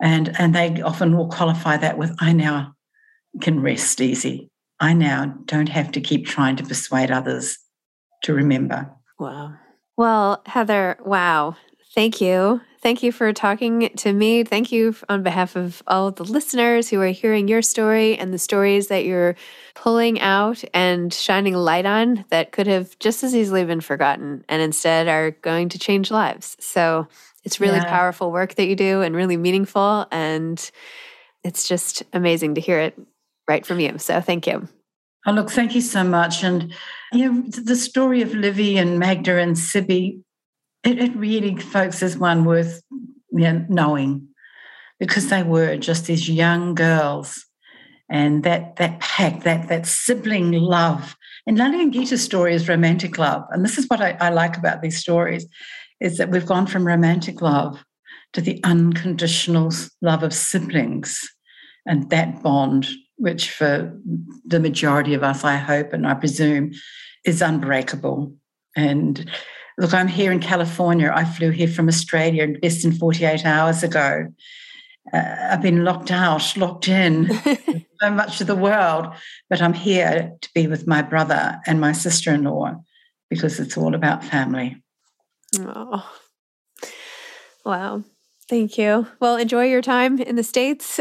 And, 0.00 0.36
and 0.38 0.54
they 0.54 0.80
often 0.82 1.16
will 1.16 1.28
qualify 1.28 1.76
that 1.78 1.98
with, 1.98 2.14
I 2.20 2.32
now 2.32 2.74
can 3.40 3.60
rest 3.60 4.00
easy. 4.00 4.50
I 4.80 4.92
now 4.92 5.34
don't 5.44 5.68
have 5.68 5.90
to 5.92 6.00
keep 6.00 6.26
trying 6.26 6.56
to 6.56 6.64
persuade 6.64 7.10
others 7.10 7.58
to 8.22 8.34
remember. 8.34 8.90
Wow. 9.18 9.54
Well, 9.96 10.42
Heather, 10.46 10.96
wow. 11.04 11.56
Thank 11.94 12.20
you. 12.20 12.60
Thank 12.80 13.02
you 13.02 13.10
for 13.10 13.32
talking 13.32 13.90
to 13.96 14.12
me. 14.12 14.44
Thank 14.44 14.70
you 14.70 14.94
on 15.08 15.24
behalf 15.24 15.56
of 15.56 15.82
all 15.88 16.06
of 16.06 16.14
the 16.14 16.24
listeners 16.24 16.88
who 16.88 17.00
are 17.00 17.08
hearing 17.08 17.48
your 17.48 17.60
story 17.60 18.16
and 18.16 18.32
the 18.32 18.38
stories 18.38 18.86
that 18.86 19.04
you're 19.04 19.34
pulling 19.74 20.20
out 20.20 20.62
and 20.72 21.12
shining 21.12 21.54
light 21.54 21.86
on 21.86 22.24
that 22.30 22.52
could 22.52 22.68
have 22.68 22.96
just 23.00 23.24
as 23.24 23.34
easily 23.34 23.64
been 23.64 23.80
forgotten 23.80 24.44
and 24.48 24.62
instead 24.62 25.08
are 25.08 25.32
going 25.42 25.68
to 25.70 25.78
change 25.78 26.12
lives. 26.12 26.56
So 26.60 27.08
it's 27.48 27.60
really 27.60 27.78
yeah. 27.78 27.88
powerful 27.88 28.30
work 28.30 28.56
that 28.56 28.68
you 28.68 28.76
do 28.76 29.00
and 29.00 29.16
really 29.16 29.38
meaningful. 29.38 30.06
And 30.12 30.70
it's 31.42 31.66
just 31.66 32.02
amazing 32.12 32.56
to 32.56 32.60
hear 32.60 32.78
it 32.78 32.98
right 33.48 33.64
from 33.64 33.80
you. 33.80 33.96
So 33.96 34.20
thank 34.20 34.46
you. 34.46 34.68
Oh, 35.26 35.32
look, 35.32 35.50
thank 35.50 35.74
you 35.74 35.80
so 35.80 36.04
much. 36.04 36.44
And 36.44 36.74
you 37.10 37.32
know, 37.32 37.42
the 37.48 37.74
story 37.74 38.20
of 38.20 38.32
Livi 38.32 38.74
and 38.74 38.98
Magda 38.98 39.38
and 39.38 39.56
Cibi, 39.56 40.20
it, 40.84 40.98
it 40.98 41.16
really, 41.16 41.56
folks, 41.56 42.02
is 42.02 42.18
one 42.18 42.44
worth 42.44 42.82
you 42.90 43.40
know, 43.40 43.64
knowing 43.70 44.28
because 45.00 45.30
they 45.30 45.42
were 45.42 45.78
just 45.78 46.04
these 46.04 46.28
young 46.28 46.74
girls 46.74 47.46
and 48.10 48.44
that 48.44 48.76
that 48.76 49.00
pack, 49.00 49.44
that 49.44 49.70
that 49.70 49.86
sibling 49.86 50.52
love. 50.52 51.16
And 51.46 51.56
Lale 51.56 51.80
and 51.80 51.94
Gita's 51.94 52.22
story 52.22 52.54
is 52.54 52.68
romantic 52.68 53.16
love. 53.16 53.42
And 53.52 53.64
this 53.64 53.78
is 53.78 53.86
what 53.88 54.02
I, 54.02 54.18
I 54.20 54.28
like 54.28 54.58
about 54.58 54.82
these 54.82 54.98
stories, 54.98 55.46
is 56.00 56.18
that 56.18 56.30
we've 56.30 56.46
gone 56.46 56.66
from 56.66 56.86
romantic 56.86 57.40
love 57.40 57.82
to 58.32 58.40
the 58.40 58.60
unconditional 58.64 59.72
love 60.02 60.22
of 60.22 60.34
siblings 60.34 61.20
and 61.86 62.10
that 62.10 62.42
bond 62.42 62.88
which 63.18 63.50
for 63.50 63.92
the 64.46 64.60
majority 64.60 65.12
of 65.12 65.22
us, 65.22 65.44
I 65.44 65.56
hope 65.56 65.92
and 65.92 66.06
I 66.06 66.14
presume, 66.14 66.72
is 67.24 67.42
unbreakable. 67.42 68.32
And 68.76 69.28
look, 69.76 69.92
I'm 69.92 70.08
here 70.08 70.32
in 70.32 70.40
California. 70.40 71.12
I 71.12 71.24
flew 71.24 71.50
here 71.50 71.68
from 71.68 71.88
Australia 71.88 72.54
less 72.62 72.82
than 72.82 72.92
48 72.92 73.44
hours 73.44 73.82
ago. 73.82 74.28
Uh, 75.12 75.36
I've 75.50 75.62
been 75.62 75.84
locked 75.84 76.10
out, 76.10 76.56
locked 76.56 76.86
in 76.88 77.28
so 78.00 78.10
much 78.10 78.40
of 78.40 78.46
the 78.46 78.54
world, 78.54 79.08
but 79.50 79.60
I'm 79.60 79.74
here 79.74 80.32
to 80.40 80.48
be 80.54 80.66
with 80.66 80.86
my 80.86 81.02
brother 81.02 81.60
and 81.66 81.80
my 81.80 81.92
sister 81.92 82.32
in 82.32 82.44
law 82.44 82.76
because 83.30 83.58
it's 83.58 83.76
all 83.76 83.94
about 83.94 84.24
family. 84.24 84.80
Oh, 85.58 86.10
wow. 87.64 88.02
Thank 88.48 88.78
you. 88.78 89.06
Well, 89.20 89.36
enjoy 89.36 89.66
your 89.66 89.82
time 89.82 90.18
in 90.20 90.36
the 90.36 90.42
States. 90.42 91.00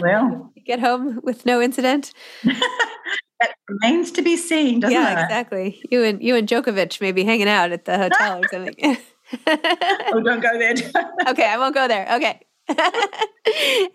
Well, 0.00 0.52
get 0.64 0.78
home 0.78 1.20
with 1.22 1.44
no 1.44 1.60
incident. 1.60 2.12
that 2.44 3.54
remains 3.68 4.12
to 4.12 4.22
be 4.22 4.36
seen, 4.36 4.80
doesn't 4.80 4.94
yeah, 4.94 5.10
it? 5.10 5.14
Yeah, 5.14 5.24
exactly. 5.24 5.82
You 5.90 6.04
and 6.04 6.22
you 6.22 6.36
and 6.36 6.46
Djokovic 6.48 7.00
may 7.00 7.10
be 7.10 7.24
hanging 7.24 7.48
out 7.48 7.72
at 7.72 7.84
the 7.84 7.98
hotel 7.98 8.44
or 8.44 8.48
something. 8.48 8.96
oh, 9.46 10.20
don't 10.20 10.40
go 10.40 10.56
there. 10.56 10.74
okay, 11.26 11.46
I 11.46 11.58
won't 11.58 11.74
go 11.74 11.88
there. 11.88 12.06
Okay. 12.16 12.40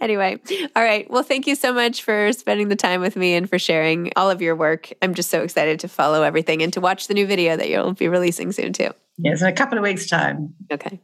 anyway, 0.01 0.37
all 0.75 0.83
right. 0.83 1.09
Well, 1.09 1.23
thank 1.23 1.47
you 1.47 1.55
so 1.55 1.71
much 1.71 2.03
for 2.03 2.33
spending 2.33 2.67
the 2.67 2.75
time 2.75 2.99
with 2.99 3.15
me 3.15 3.33
and 3.33 3.49
for 3.49 3.57
sharing 3.57 4.11
all 4.17 4.29
of 4.29 4.41
your 4.41 4.57
work. 4.57 4.91
I'm 5.01 5.13
just 5.13 5.29
so 5.29 5.41
excited 5.41 5.79
to 5.79 5.87
follow 5.87 6.23
everything 6.23 6.61
and 6.61 6.73
to 6.73 6.81
watch 6.81 7.07
the 7.07 7.13
new 7.13 7.25
video 7.25 7.55
that 7.55 7.69
you'll 7.69 7.93
be 7.93 8.09
releasing 8.09 8.51
soon, 8.51 8.73
too. 8.73 8.91
Yes, 9.17 9.41
in 9.41 9.47
a 9.47 9.53
couple 9.53 9.77
of 9.77 9.83
weeks' 9.83 10.07
time. 10.07 10.53
Okay. 10.71 10.99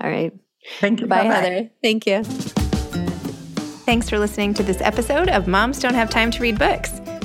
All 0.00 0.10
right. 0.10 0.32
Thank 0.80 1.00
you. 1.00 1.06
Bye, 1.06 1.22
Bye-bye. 1.24 1.34
Heather. 1.34 1.70
Thank 1.82 2.06
you. 2.06 2.22
Thanks 3.84 4.08
for 4.08 4.18
listening 4.18 4.54
to 4.54 4.62
this 4.62 4.80
episode 4.80 5.28
of 5.28 5.46
Moms 5.46 5.78
Don't 5.78 5.94
Have 5.94 6.08
Time 6.10 6.30
to 6.30 6.42
Read 6.42 6.58
Books. 6.58 7.00